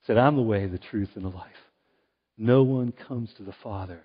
He 0.00 0.06
said, 0.06 0.18
I'm 0.18 0.36
the 0.36 0.42
way, 0.42 0.66
the 0.66 0.78
truth, 0.78 1.10
and 1.14 1.24
the 1.24 1.28
life. 1.28 1.46
No 2.36 2.64
one 2.64 2.92
comes 2.92 3.30
to 3.36 3.44
the 3.44 3.54
Father 3.62 4.04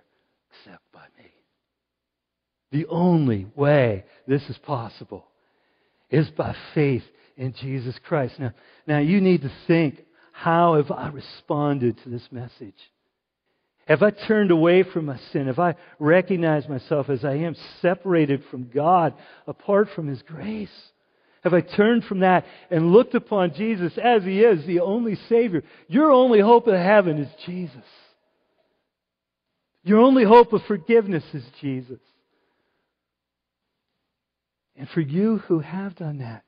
except 0.50 0.84
by 0.92 1.04
me. 1.18 1.30
The 2.72 2.86
only 2.86 3.46
way 3.56 4.04
this 4.26 4.42
is 4.48 4.58
possible 4.58 5.26
is 6.08 6.28
by 6.30 6.54
faith 6.74 7.02
in 7.36 7.54
Jesus 7.54 7.98
Christ. 8.06 8.34
Now, 8.38 8.52
now 8.86 8.98
you 8.98 9.20
need 9.20 9.42
to 9.42 9.52
think, 9.66 10.00
how 10.32 10.76
have 10.76 10.90
I 10.90 11.08
responded 11.08 11.98
to 12.02 12.08
this 12.08 12.26
message? 12.30 12.74
Have 13.86 14.02
I 14.02 14.10
turned 14.10 14.52
away 14.52 14.84
from 14.84 15.06
my 15.06 15.18
sin? 15.32 15.48
Have 15.48 15.58
I 15.58 15.74
recognized 15.98 16.68
myself 16.68 17.10
as 17.10 17.24
I 17.24 17.34
am 17.34 17.56
separated 17.82 18.42
from 18.50 18.70
God, 18.72 19.14
apart 19.48 19.88
from 19.94 20.06
His 20.06 20.22
grace? 20.22 20.68
Have 21.42 21.54
I 21.54 21.60
turned 21.60 22.04
from 22.04 22.20
that 22.20 22.44
and 22.70 22.92
looked 22.92 23.14
upon 23.14 23.54
Jesus 23.54 23.98
as 24.02 24.22
He 24.22 24.40
is, 24.40 24.64
the 24.64 24.80
only 24.80 25.16
Savior? 25.28 25.64
Your 25.88 26.12
only 26.12 26.40
hope 26.40 26.68
of 26.68 26.74
heaven 26.74 27.18
is 27.18 27.28
Jesus. 27.46 27.82
Your 29.82 29.98
only 29.98 30.24
hope 30.24 30.52
of 30.52 30.62
forgiveness 30.68 31.24
is 31.32 31.44
Jesus. 31.60 32.00
And 34.80 34.88
for 34.88 35.02
you 35.02 35.36
who 35.46 35.58
have 35.58 35.94
done 35.94 36.20
that, 36.20 36.42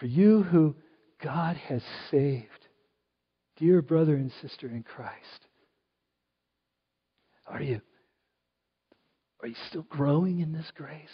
for 0.00 0.06
you 0.06 0.42
who 0.42 0.74
God 1.22 1.58
has 1.58 1.82
saved, 2.10 2.48
dear 3.58 3.82
brother 3.82 4.14
and 4.14 4.32
sister 4.40 4.68
in 4.68 4.84
Christ, 4.84 5.12
are 7.46 7.60
you 7.60 7.82
are 9.42 9.48
you 9.48 9.56
still 9.68 9.84
growing 9.90 10.40
in 10.40 10.54
this 10.54 10.72
grace? 10.74 11.04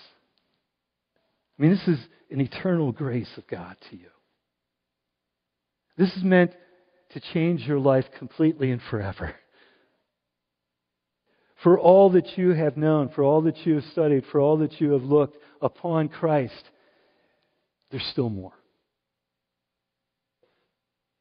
I 1.58 1.62
mean, 1.62 1.72
this 1.72 1.88
is 1.88 1.98
an 2.30 2.40
eternal 2.40 2.92
grace 2.92 3.30
of 3.36 3.48
God 3.48 3.74
to 3.90 3.96
you. 3.96 4.10
This 5.98 6.14
is 6.16 6.22
meant 6.22 6.52
to 7.14 7.20
change 7.34 7.62
your 7.62 7.80
life 7.80 8.04
completely 8.16 8.70
and 8.70 8.80
forever. 8.90 9.34
For 11.62 11.78
all 11.78 12.10
that 12.10 12.38
you 12.38 12.50
have 12.50 12.76
known, 12.76 13.10
for 13.10 13.22
all 13.22 13.42
that 13.42 13.66
you 13.66 13.76
have 13.76 13.84
studied, 13.92 14.24
for 14.32 14.40
all 14.40 14.58
that 14.58 14.80
you 14.80 14.92
have 14.92 15.02
looked 15.02 15.36
upon 15.60 16.08
Christ, 16.08 16.64
there's 17.90 18.06
still 18.06 18.30
more. 18.30 18.52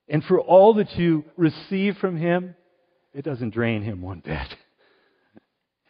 And 0.08 0.24
for 0.24 0.40
all 0.40 0.76
that 0.76 0.96
you 0.96 1.26
receive 1.38 1.98
from 1.98 2.18
Him, 2.18 2.56
it 3.14 3.24
doesn't 3.24 3.54
drain 3.54 3.84
Him 3.84 4.02
one 4.02 4.22
bit. 4.26 4.48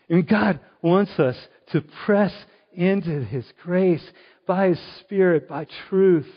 And 0.09 0.27
God 0.27 0.59
wants 0.81 1.11
us 1.19 1.35
to 1.71 1.83
press 2.05 2.33
into 2.73 3.23
His 3.23 3.45
grace 3.63 4.03
by 4.47 4.69
His 4.69 4.79
Spirit, 5.01 5.47
by 5.47 5.67
truth, 5.89 6.27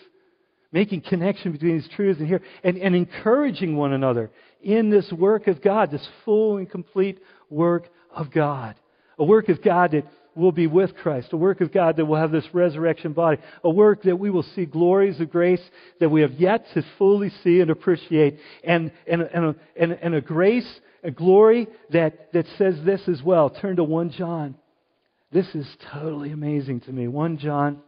making 0.70 1.01
connection 1.01 1.53
between 1.53 1.79
these 1.79 1.88
truths 1.96 2.20
and 2.20 2.29
here, 2.29 2.42
and, 2.62 2.77
and 2.77 2.94
encouraging 2.94 3.77
one 3.77 3.92
another 3.92 4.31
in 4.61 4.90
this 4.90 5.11
work 5.12 5.46
of 5.46 5.62
God, 5.62 5.90
this 5.90 6.07
full 6.25 6.59
and 6.59 6.70
complete 6.70 7.18
work 7.51 7.88
of 8.14 8.31
God. 8.31 8.77
A 9.18 9.25
work 9.25 9.48
of 9.48 9.62
God 9.62 9.92
that 9.92 10.07
will 10.35 10.53
be 10.53 10.66
with 10.66 10.94
Christ, 10.96 11.33
a 11.33 11.37
work 11.37 11.61
of 11.61 11.72
God 11.72 11.96
that 11.96 12.07
will 12.07 12.16
have 12.16 12.33
this 12.33 12.46
resurrection 12.53 13.12
body, 13.12 13.38
a 13.62 13.70
work 13.70 14.03
that 14.05 14.16
we 14.16 14.31
will 14.31 14.42
see 14.55 14.64
glories 14.64 15.20
of 15.20 15.31
grace 15.31 15.62
that 16.01 16.09
we 16.09 16.22
have 16.22 16.33
yet 16.33 16.66
to 16.75 16.83
fully 16.98 17.31
see 17.42 17.61
and 17.61 17.70
appreciate, 17.70 18.38
and, 18.64 18.92
and, 19.07 19.22
and, 19.22 19.44
a, 19.44 19.55
and, 19.77 19.92
and 19.92 20.14
a 20.14 20.20
grace, 20.20 20.68
a 21.05 21.11
glory 21.11 21.68
that, 21.90 22.33
that 22.33 22.46
says 22.57 22.77
this 22.85 23.03
as 23.09 23.22
well. 23.22 23.51
Turn 23.51 23.77
to 23.77 23.85
1 23.85 24.11
John. 24.12 24.55
This 25.31 25.46
is 25.55 25.66
totally 25.92 26.31
amazing 26.31 26.81
to 26.81 26.92
me. 26.92 27.09
1 27.09 27.38
John 27.38 27.81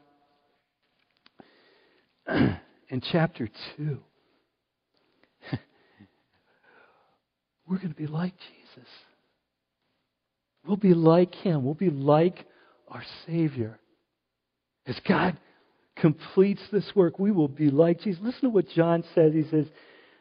in 2.29 3.01
chapter 3.13 3.49
2. 3.77 3.99
We're 7.67 7.77
going 7.77 7.89
to 7.89 7.95
be 7.95 8.07
like 8.07 8.35
Jesus. 8.37 8.89
We'll 10.67 10.77
be 10.77 10.95
like 10.95 11.35
Him. 11.35 11.65
We'll 11.65 11.75
be 11.75 11.91
like 11.91 12.47
our 12.89 13.03
Savior. 13.27 13.79
As 14.87 14.99
God 15.07 15.37
completes 15.97 16.63
this 16.73 16.91
work, 16.95 17.19
we 17.19 17.31
will 17.31 17.49
be 17.49 17.71
like 17.71 18.01
Jesus. 18.01 18.23
Listen 18.23 18.43
to 18.43 18.51
what 18.51 18.69
John 18.71 19.05
says. 19.15 19.33
He 19.33 19.45
says, 19.51 19.67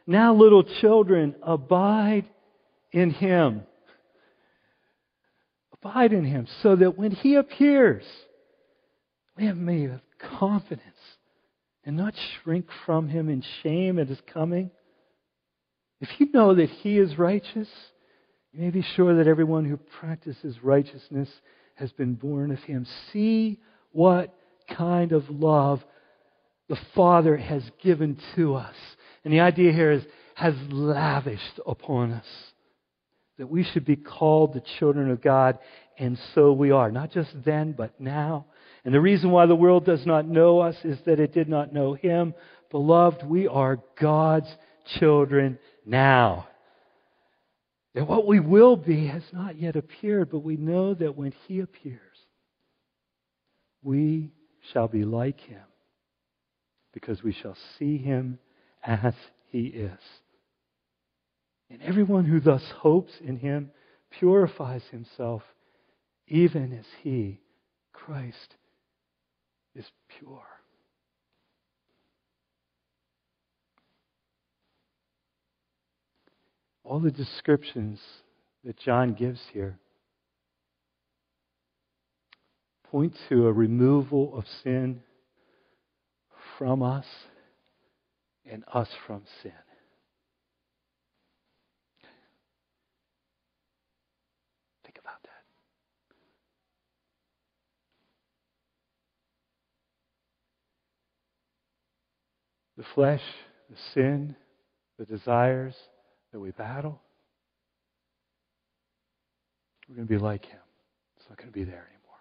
Now, 0.06 0.34
little 0.34 0.64
children, 0.82 1.36
abide 1.42 2.26
in 2.92 3.12
Him. 3.12 3.64
Abide 5.74 6.14
in 6.14 6.26
Him, 6.26 6.48
so 6.62 6.76
that 6.76 6.98
when 6.98 7.12
He 7.12 7.36
appears, 7.36 8.06
we 9.38 9.52
may 9.52 9.84
have 9.84 10.02
confidence 10.40 10.88
and 11.86 11.98
not 11.98 12.14
shrink 12.44 12.68
from 12.86 13.10
Him 13.10 13.30
in 13.30 13.44
shame 13.62 14.00
at 14.00 14.08
His 14.08 14.22
coming. 14.32 14.72
If 16.00 16.10
you 16.20 16.30
know 16.34 16.56
that 16.56 16.70
He 16.70 16.98
is 16.98 17.18
righteous, 17.18 17.68
you 18.54 18.62
may 18.62 18.70
be 18.70 18.86
sure 18.96 19.16
that 19.16 19.28
everyone 19.28 19.66
who 19.66 19.78
practices 19.78 20.56
righteousness 20.62 21.30
has 21.76 21.92
been 21.92 22.14
born 22.14 22.52
of 22.52 22.60
him. 22.60 22.86
See 23.12 23.60
what 23.92 24.34
kind 24.70 25.12
of 25.12 25.28
love 25.30 25.84
the 26.70 26.78
Father 26.96 27.36
has 27.36 27.64
given 27.82 28.20
to 28.36 28.56
us. 28.56 28.76
And 29.24 29.34
the 29.34 29.40
idea 29.40 29.72
here 29.72 29.92
is 29.92 30.04
has 30.36 30.56
lavished 30.70 31.60
upon 31.66 32.12
us. 32.12 32.26
That 33.38 33.50
we 33.50 33.64
should 33.64 33.86
be 33.86 33.96
called 33.96 34.54
the 34.54 34.64
children 34.80 35.10
of 35.10 35.22
God, 35.22 35.58
and 35.98 36.20
so 36.36 36.54
we 36.54 36.72
are. 36.72 36.92
Not 36.92 37.12
just 37.12 37.32
then, 37.44 37.72
but 37.72 38.00
now. 38.00 38.46
And 38.86 38.94
the 38.94 39.02
reason 39.02 39.32
why 39.32 39.48
the 39.48 39.56
world 39.56 39.86
does 39.86 40.06
not 40.06 40.28
know 40.28 40.60
us 40.60 40.76
is 40.84 41.00
that 41.06 41.20
it 41.20 41.34
did 41.34 41.50
not 41.50 41.74
know 41.74 41.94
Him. 41.94 42.36
Beloved, 42.70 43.26
we 43.26 43.48
are 43.48 43.80
God's 44.00 44.50
children 45.00 45.58
now. 45.86 46.48
That 47.94 48.08
what 48.08 48.26
we 48.26 48.40
will 48.40 48.76
be 48.76 49.08
has 49.08 49.24
not 49.32 49.60
yet 49.60 49.76
appeared, 49.76 50.32
but 50.32 50.40
we 50.40 50.58
know 50.58 50.94
that 50.96 51.16
when 51.16 51.34
He 51.48 51.60
appears, 51.60 52.00
we 53.84 54.32
shall 54.72 54.88
be 54.88 55.04
like 55.04 55.40
Him, 55.42 55.62
because 56.92 57.22
we 57.22 57.34
shall 57.34 57.58
see 57.78 57.98
Him 57.98 58.40
as 58.84 59.14
He 59.50 59.66
is. 59.66 60.00
And 61.70 61.82
everyone 61.82 62.26
who 62.26 62.40
thus 62.40 62.64
hopes 62.78 63.14
in 63.24 63.38
Him 63.38 63.72
purifies 64.10 64.84
himself, 64.90 65.44
even 66.28 66.74
as 66.74 66.86
He, 67.04 67.42
Christ, 67.92 68.56
is 69.76 69.86
pure. 70.20 70.46
All 76.84 77.00
the 77.00 77.12
descriptions 77.12 78.00
that 78.64 78.78
John 78.78 79.14
gives 79.14 79.42
here 79.52 79.80
point 82.92 83.18
to 83.30 83.48
a 83.48 83.52
removal 83.52 84.38
of 84.38 84.46
sin 84.64 85.02
from 86.58 86.84
us 86.84 87.06
and 88.46 88.64
us 88.72 88.90
from 89.08 89.24
sin. 89.42 89.52
Think 94.84 95.00
about 95.00 95.24
that. 95.24 95.30
The 102.78 102.84
flesh, 102.94 103.24
the 103.70 103.78
sin, 103.94 104.36
the 105.00 105.06
desires, 105.06 105.74
that 106.34 106.40
we 106.40 106.52
battle, 106.52 107.00
we're 109.88 109.96
going 109.96 110.08
to 110.08 110.14
be 110.14 110.20
like 110.20 110.46
him. 110.46 110.60
It's 111.18 111.30
not 111.30 111.38
going 111.38 111.50
to 111.50 111.54
be 111.54 111.64
there 111.64 111.88
anymore. 111.88 112.20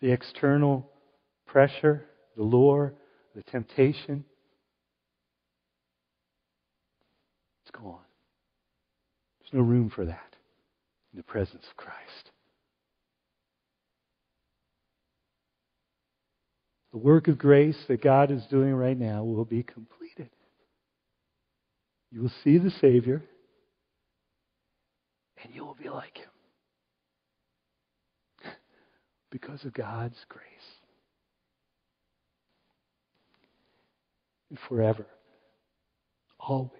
The 0.00 0.12
external 0.12 0.88
pressure, 1.46 2.04
the 2.36 2.42
lure, 2.42 2.94
the 3.34 3.42
temptation, 3.42 4.24
it's 7.62 7.70
gone. 7.70 7.98
There's 9.40 9.54
no 9.54 9.60
room 9.60 9.90
for 9.90 10.04
that 10.04 10.36
in 11.12 11.16
the 11.16 11.22
presence 11.22 11.64
of 11.70 11.76
Christ. 11.76 12.30
The 16.92 16.98
work 16.98 17.28
of 17.28 17.38
grace 17.38 17.78
that 17.88 18.02
God 18.02 18.30
is 18.30 18.42
doing 18.50 18.74
right 18.74 18.98
now 18.98 19.22
will 19.24 19.44
be 19.44 19.62
completed. 19.62 19.99
You 22.10 22.22
will 22.22 22.32
see 22.42 22.58
the 22.58 22.72
Savior, 22.80 23.22
and 25.42 25.54
you 25.54 25.64
will 25.64 25.76
be 25.80 25.88
like 25.88 26.18
him 26.18 26.30
because 29.30 29.64
of 29.64 29.72
God's 29.72 30.18
grace. 30.28 30.44
And 34.48 34.58
forever, 34.68 35.06
always, 36.40 36.72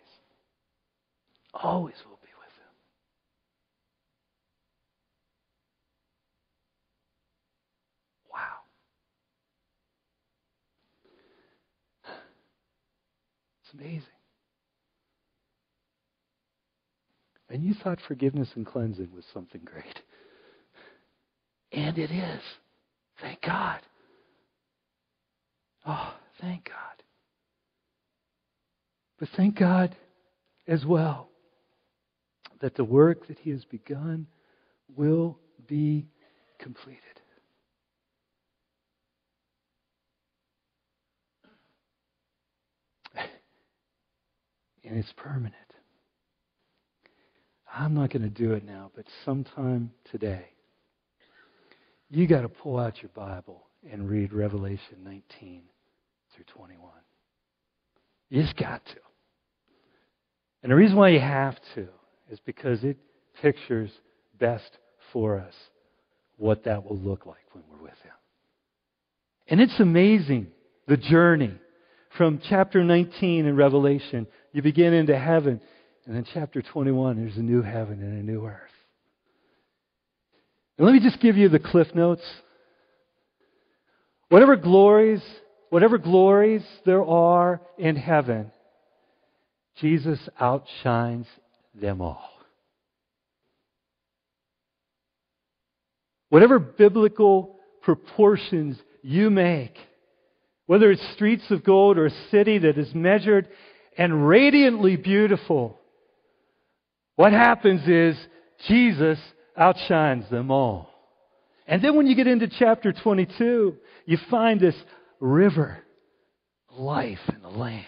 always 1.55 1.95
will 2.05 2.19
be 2.21 2.33
with 2.41 2.53
him. 2.59 2.75
Wow. 8.33 8.65
It's 13.63 13.73
amazing. 13.75 14.20
And 17.51 17.65
you 17.65 17.75
thought 17.75 17.99
forgiveness 18.07 18.49
and 18.55 18.65
cleansing 18.65 19.11
was 19.13 19.25
something 19.35 19.61
great. 19.65 20.01
And 21.73 21.99
it 21.99 22.11
is. 22.11 22.41
Thank 23.21 23.43
God. 23.43 23.81
Oh, 25.85 26.15
thank 26.41 26.65
God. 26.65 27.03
But 29.19 29.29
thank 29.37 29.59
God 29.59 29.97
as 30.69 30.85
well 30.87 31.29
that 32.61 32.77
the 32.77 32.85
work 32.85 33.27
that 33.27 33.39
He 33.41 33.51
has 33.51 33.65
begun 33.65 34.27
will 34.97 35.39
be 35.67 36.07
completed. 36.59 37.01
And 44.85 44.99
it's 44.99 45.13
permanent. 45.17 45.55
I'm 47.73 47.95
not 47.95 48.11
going 48.11 48.23
to 48.23 48.29
do 48.29 48.53
it 48.53 48.65
now, 48.65 48.91
but 48.95 49.07
sometime 49.25 49.93
today, 50.11 50.47
you 52.11 52.27
got 52.27 52.43
to 52.43 52.49
pull 52.49 52.79
out 52.79 53.03
your 53.03 53.11
Bible 53.15 53.63
and 53.91 54.09
read 54.09 54.33
Revelation 54.33 55.05
19 55.05 55.63
through 56.35 56.45
21. 56.55 56.91
You 58.29 58.43
just 58.43 58.57
got 58.57 58.85
to. 58.87 58.97
And 60.63 60.73
the 60.73 60.77
reason 60.77 60.97
why 60.97 61.11
you 61.11 61.21
have 61.21 61.57
to 61.75 61.89
is 62.31 62.39
because 62.45 62.83
it 62.85 62.97
pictures 63.41 63.91
best 64.39 64.71
for 65.13 65.39
us 65.39 65.55
what 66.37 66.65
that 66.65 66.85
will 66.85 66.99
look 66.99 67.27
like 67.27 67.45
when 67.53 67.65
we're 67.71 67.83
with 67.83 67.99
Him. 68.03 68.13
And 69.49 69.61
it's 69.61 69.79
amazing, 69.81 70.49
the 70.87 70.97
journey 70.97 71.55
from 72.17 72.41
chapter 72.49 72.83
19 72.83 73.47
in 73.47 73.57
Revelation. 73.57 74.27
You 74.53 74.63
begin 74.63 74.93
into 74.93 75.19
heaven, 75.19 75.61
and 76.11 76.17
then 76.17 76.27
chapter 76.35 76.61
21, 76.61 77.19
there's 77.19 77.37
a 77.37 77.41
new 77.41 77.63
heaven 77.63 78.03
and 78.03 78.21
a 78.21 78.33
new 78.33 78.45
earth. 78.45 78.59
And 80.77 80.85
let 80.85 80.93
me 80.93 80.99
just 80.99 81.21
give 81.21 81.37
you 81.37 81.49
the 81.49 81.61
cliff 81.61 81.87
notes. 81.95 82.25
Whatever 84.29 84.57
glories, 84.57 85.23
whatever 85.69 85.99
glories 85.99 86.65
there 86.85 87.05
are 87.05 87.61
in 87.79 87.95
heaven, 87.95 88.51
Jesus 89.81 90.19
outshines 90.41 91.27
them 91.81 92.01
all. 92.01 92.29
Whatever 96.29 96.59
biblical 96.59 97.61
proportions 97.83 98.77
you 99.03 99.31
make, 99.31 99.77
whether 100.67 100.91
it's 100.91 101.13
streets 101.15 101.45
of 101.51 101.63
gold 101.63 101.99
or 101.99 102.07
a 102.07 102.29
city 102.33 102.59
that 102.59 102.79
is 102.79 102.93
measured 102.97 103.47
and 103.97 104.27
radiantly 104.27 104.97
beautiful, 104.97 105.80
what 107.21 107.33
happens 107.35 107.87
is 107.87 108.17
Jesus 108.67 109.19
outshines 109.55 110.25
them 110.31 110.51
all. 110.51 110.89
And 111.67 111.85
then 111.85 111.95
when 111.95 112.07
you 112.07 112.17
get 112.17 112.27
into 112.27 112.49
chapter 112.49 112.95
22, 112.95 113.77
you 114.07 114.19
find 114.31 114.59
this 114.59 114.75
river, 115.21 115.85
life 116.71 117.19
in 117.29 117.43
the 117.43 117.51
Lamb, 117.51 117.85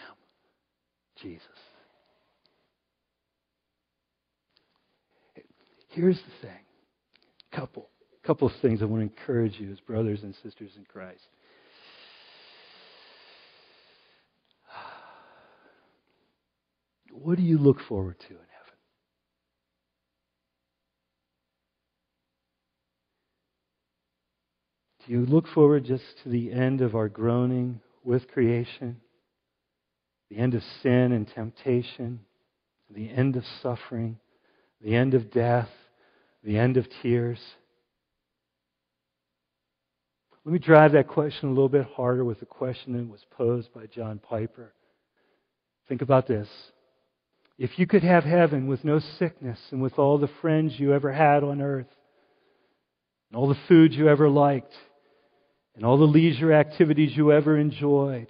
Jesus. 1.22 1.47
Here's 5.89 6.18
the 6.18 6.47
thing. 6.47 6.61
Couple, 7.53 7.89
couple 8.26 8.49
of 8.49 8.55
things 8.61 8.83
I 8.83 8.85
want 8.85 9.01
to 9.01 9.18
encourage 9.18 9.59
you 9.59 9.72
as 9.72 9.80
brothers 9.80 10.22
and 10.24 10.35
sisters 10.43 10.72
in 10.76 10.85
Christ. 10.85 11.26
What 17.11 17.39
do 17.39 17.43
you 17.43 17.57
look 17.57 17.78
forward 17.89 18.20
to 18.20 18.26
in 18.26 18.33
heaven? 18.35 18.53
Do 25.01 25.01
you 25.12 25.26
look 25.26 25.46
forward 25.48 25.84
just 25.84 26.04
to 26.22 26.30
the 26.30 26.50
end 26.50 26.80
of 26.80 26.94
our 26.94 27.08
groaning 27.08 27.80
with 28.02 28.28
creation? 28.28 28.96
The 30.30 30.38
end 30.38 30.54
of 30.54 30.62
sin 30.82 31.12
and 31.12 31.28
temptation? 31.28 32.20
The 32.88 33.10
end 33.10 33.36
of 33.36 33.44
suffering? 33.62 34.18
The 34.80 34.94
end 34.94 35.12
of 35.12 35.30
death? 35.30 35.68
The 36.42 36.56
end 36.56 36.78
of 36.78 36.86
tears? 37.02 37.38
Let 40.46 40.52
me 40.54 40.58
drive 40.58 40.92
that 40.92 41.08
question 41.08 41.50
a 41.50 41.52
little 41.52 41.68
bit 41.68 41.86
harder 41.94 42.24
with 42.24 42.40
a 42.40 42.46
question 42.46 42.94
that 42.94 43.06
was 43.06 43.24
posed 43.36 43.72
by 43.74 43.86
John 43.86 44.18
Piper. 44.18 44.72
Think 45.88 46.00
about 46.00 46.26
this. 46.26 46.48
If 47.58 47.78
you 47.78 47.86
could 47.86 48.02
have 48.02 48.24
heaven 48.24 48.66
with 48.66 48.82
no 48.82 48.98
sickness 48.98 49.58
and 49.72 49.82
with 49.82 49.98
all 49.98 50.16
the 50.16 50.30
friends 50.40 50.80
you 50.80 50.94
ever 50.94 51.12
had 51.12 51.44
on 51.44 51.60
earth, 51.60 51.86
and 53.28 53.36
all 53.36 53.48
the 53.48 53.60
food 53.68 53.92
you 53.92 54.08
ever 54.08 54.30
liked, 54.30 54.72
and 55.74 55.84
all 55.84 55.96
the 55.96 56.04
leisure 56.04 56.52
activities 56.52 57.16
you 57.16 57.32
ever 57.32 57.56
enjoyed, 57.56 58.28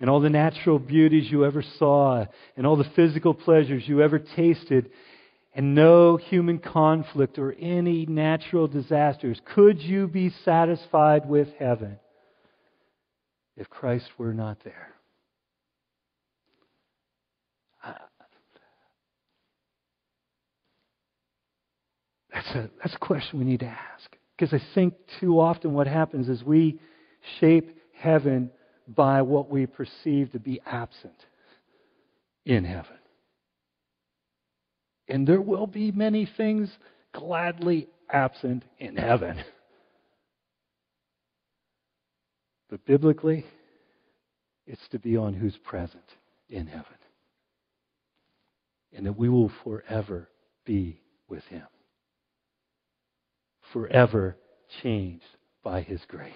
and 0.00 0.08
all 0.08 0.20
the 0.20 0.30
natural 0.30 0.78
beauties 0.78 1.30
you 1.30 1.44
ever 1.44 1.62
saw, 1.78 2.24
and 2.56 2.66
all 2.66 2.76
the 2.76 2.90
physical 2.96 3.34
pleasures 3.34 3.82
you 3.86 4.02
ever 4.02 4.18
tasted, 4.18 4.90
and 5.54 5.74
no 5.74 6.16
human 6.16 6.58
conflict 6.58 7.38
or 7.38 7.54
any 7.58 8.06
natural 8.06 8.66
disasters, 8.66 9.40
could 9.54 9.80
you 9.80 10.06
be 10.06 10.30
satisfied 10.44 11.28
with 11.28 11.48
heaven 11.58 11.98
if 13.56 13.68
Christ 13.68 14.06
were 14.16 14.32
not 14.32 14.58
there? 14.64 14.94
That's 22.32 22.48
a, 22.54 22.70
that's 22.78 22.94
a 22.94 22.98
question 22.98 23.38
we 23.38 23.44
need 23.44 23.60
to 23.60 23.66
ask. 23.66 24.16
Because 24.40 24.58
I 24.58 24.74
think 24.74 24.94
too 25.20 25.38
often 25.38 25.74
what 25.74 25.86
happens 25.86 26.30
is 26.30 26.42
we 26.42 26.80
shape 27.40 27.78
heaven 27.92 28.50
by 28.88 29.20
what 29.20 29.50
we 29.50 29.66
perceive 29.66 30.32
to 30.32 30.38
be 30.38 30.62
absent 30.64 31.26
in 32.46 32.64
heaven. 32.64 32.96
And 35.08 35.26
there 35.26 35.42
will 35.42 35.66
be 35.66 35.92
many 35.92 36.24
things 36.38 36.70
gladly 37.12 37.88
absent 38.08 38.64
in 38.78 38.96
heaven. 38.96 39.44
But 42.70 42.86
biblically, 42.86 43.44
it's 44.66 44.88
to 44.92 44.98
be 44.98 45.18
on 45.18 45.34
who's 45.34 45.58
present 45.58 46.04
in 46.48 46.66
heaven. 46.66 46.86
And 48.94 49.04
that 49.04 49.18
we 49.18 49.28
will 49.28 49.52
forever 49.64 50.30
be 50.64 51.02
with 51.28 51.44
Him 51.44 51.66
forever 53.72 54.36
changed 54.82 55.24
by 55.62 55.82
His 55.82 56.00
grace, 56.08 56.32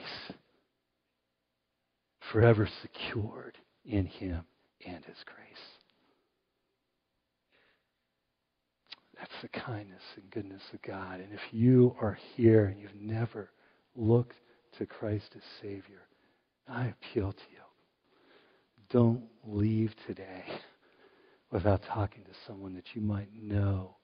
forever 2.32 2.68
secured 2.82 3.59
in 3.85 4.07
Him 4.07 4.45
and 4.87 5.05
His 5.05 5.16
grace. 5.24 5.45
That's 9.18 9.43
the 9.43 9.49
kindness 9.49 10.03
and 10.16 10.30
goodness 10.30 10.62
of 10.72 10.82
God. 10.82 11.20
And 11.20 11.32
if 11.32 11.41
you 11.53 11.97
are 12.01 12.18
here 12.35 12.66
and 12.66 12.80
you've 12.80 12.95
never 13.01 13.51
looked 13.97 14.37
to 14.78 14.87
Christ 14.87 15.30
as 15.37 15.43
Savior, 15.62 16.03
I 16.68 16.87
appeal 16.87 17.32
to 17.32 17.43
you. 17.51 17.59
Don't 18.91 19.22
leave 19.47 19.95
today 20.07 20.45
without 21.51 21.82
talking 21.85 22.24
to 22.24 22.30
someone 22.47 22.74
that 22.74 22.95
you 22.95 23.01
might 23.01 23.28
know 23.35 23.97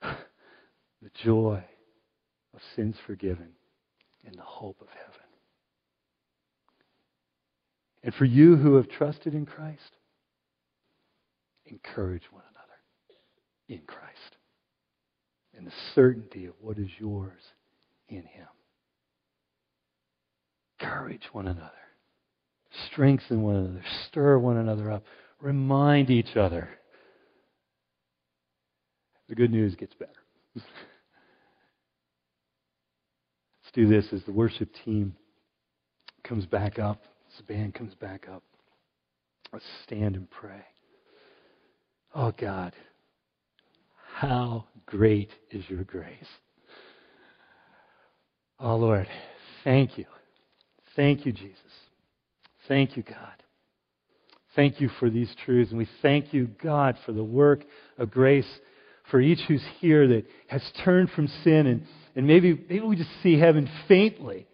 the 0.02 1.10
joy 1.22 1.64
of 2.54 2.60
sins 2.76 2.96
forgiven 3.06 3.48
and 4.24 4.34
the 4.34 4.42
hope 4.42 4.80
of 4.80 4.88
heaven. 4.88 5.10
And 8.02 8.14
for 8.14 8.24
you 8.24 8.56
who 8.56 8.76
have 8.76 8.88
trusted 8.88 9.34
in 9.34 9.46
Christ, 9.46 9.80
encourage 11.66 12.24
one 12.30 12.42
another 12.50 13.80
in 13.80 13.86
Christ 13.86 14.36
and 15.56 15.66
the 15.66 15.72
certainty 15.94 16.46
of 16.46 16.54
what 16.60 16.78
is 16.78 16.88
yours 16.98 17.40
in 18.08 18.22
Him. 18.22 18.46
Encourage 20.80 21.24
one 21.32 21.46
another. 21.46 21.70
Strengthen 22.90 23.42
one 23.42 23.56
another. 23.56 23.84
Stir 24.08 24.38
one 24.38 24.56
another 24.56 24.90
up. 24.90 25.04
Remind 25.40 26.10
each 26.10 26.36
other. 26.36 26.68
The 29.28 29.34
good 29.34 29.50
news 29.50 29.74
gets 29.76 29.94
better. 29.94 30.12
do 33.74 33.86
this 33.86 34.06
as 34.12 34.22
the 34.24 34.32
worship 34.32 34.68
team 34.84 35.14
comes 36.22 36.46
back 36.46 36.78
up, 36.78 37.02
as 37.30 37.38
the 37.38 37.52
band 37.52 37.74
comes 37.74 37.94
back 37.94 38.26
up. 38.32 38.42
Let's 39.52 39.64
stand 39.84 40.16
and 40.16 40.30
pray. 40.30 40.64
Oh 42.14 42.32
God, 42.38 42.72
how 44.14 44.66
great 44.86 45.30
is 45.50 45.64
your 45.68 45.84
grace. 45.84 46.08
Oh 48.60 48.76
Lord, 48.76 49.08
thank 49.64 49.98
you. 49.98 50.06
Thank 50.96 51.26
you, 51.26 51.32
Jesus. 51.32 51.58
Thank 52.68 52.96
you, 52.96 53.02
God. 53.02 53.42
Thank 54.54 54.80
you 54.80 54.88
for 55.00 55.10
these 55.10 55.34
truths. 55.44 55.70
And 55.70 55.78
we 55.78 55.88
thank 56.00 56.32
you, 56.32 56.48
God, 56.62 56.96
for 57.04 57.12
the 57.12 57.24
work 57.24 57.64
of 57.98 58.10
grace 58.10 58.48
for 59.10 59.20
each 59.20 59.40
who's 59.48 59.64
here 59.80 60.06
that 60.06 60.24
has 60.46 60.62
turned 60.84 61.10
from 61.10 61.26
sin. 61.42 61.66
And, 61.66 61.86
and 62.16 62.26
maybe, 62.26 62.52
maybe 62.68 62.80
we 62.80 62.96
just 62.96 63.10
see 63.22 63.38
heaven 63.38 63.68
faintly. 63.88 64.46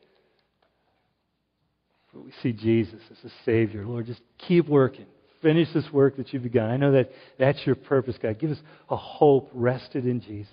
But 2.12 2.24
we 2.24 2.32
see 2.42 2.52
Jesus 2.52 3.00
as 3.10 3.18
the 3.22 3.30
Savior. 3.44 3.86
Lord, 3.86 4.06
just 4.06 4.22
keep 4.38 4.68
working. 4.68 5.06
Finish 5.42 5.68
this 5.72 5.90
work 5.92 6.16
that 6.16 6.32
you've 6.32 6.42
begun. 6.42 6.70
I 6.70 6.76
know 6.76 6.92
that 6.92 7.10
that's 7.38 7.64
your 7.64 7.74
purpose, 7.74 8.16
God. 8.20 8.38
Give 8.38 8.50
us 8.50 8.60
a 8.88 8.96
hope 8.96 9.50
rested 9.52 10.06
in 10.06 10.20
Jesus. 10.20 10.52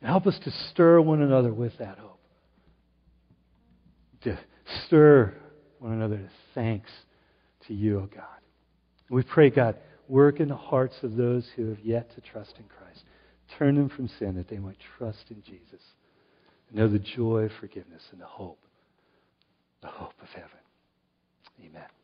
And 0.00 0.08
help 0.08 0.26
us 0.26 0.38
to 0.44 0.50
stir 0.70 1.00
one 1.00 1.22
another 1.22 1.52
with 1.52 1.76
that 1.78 1.98
hope. 1.98 2.20
To 4.22 4.38
stir 4.86 5.34
one 5.78 5.92
another 5.92 6.16
to 6.18 6.30
thanks 6.54 6.90
to 7.66 7.74
you, 7.74 7.98
O 7.98 8.02
oh 8.02 8.08
God. 8.14 8.24
We 9.10 9.22
pray, 9.22 9.50
God, 9.50 9.76
work 10.08 10.40
in 10.40 10.48
the 10.48 10.56
hearts 10.56 10.96
of 11.02 11.16
those 11.16 11.46
who 11.56 11.68
have 11.70 11.80
yet 11.80 12.14
to 12.14 12.20
trust 12.20 12.54
in 12.58 12.64
Christ. 12.64 12.79
Turn 13.58 13.74
them 13.74 13.88
from 13.88 14.08
sin 14.18 14.36
that 14.36 14.48
they 14.48 14.58
might 14.58 14.78
trust 14.98 15.24
in 15.30 15.42
Jesus. 15.42 15.82
And 16.68 16.78
know 16.78 16.88
the 16.88 16.98
joy 16.98 17.44
of 17.44 17.52
forgiveness 17.60 18.02
and 18.12 18.20
the 18.20 18.26
hope, 18.26 18.60
the 19.82 19.88
hope 19.88 20.14
of 20.22 20.28
heaven. 20.28 20.50
Amen. 21.60 21.99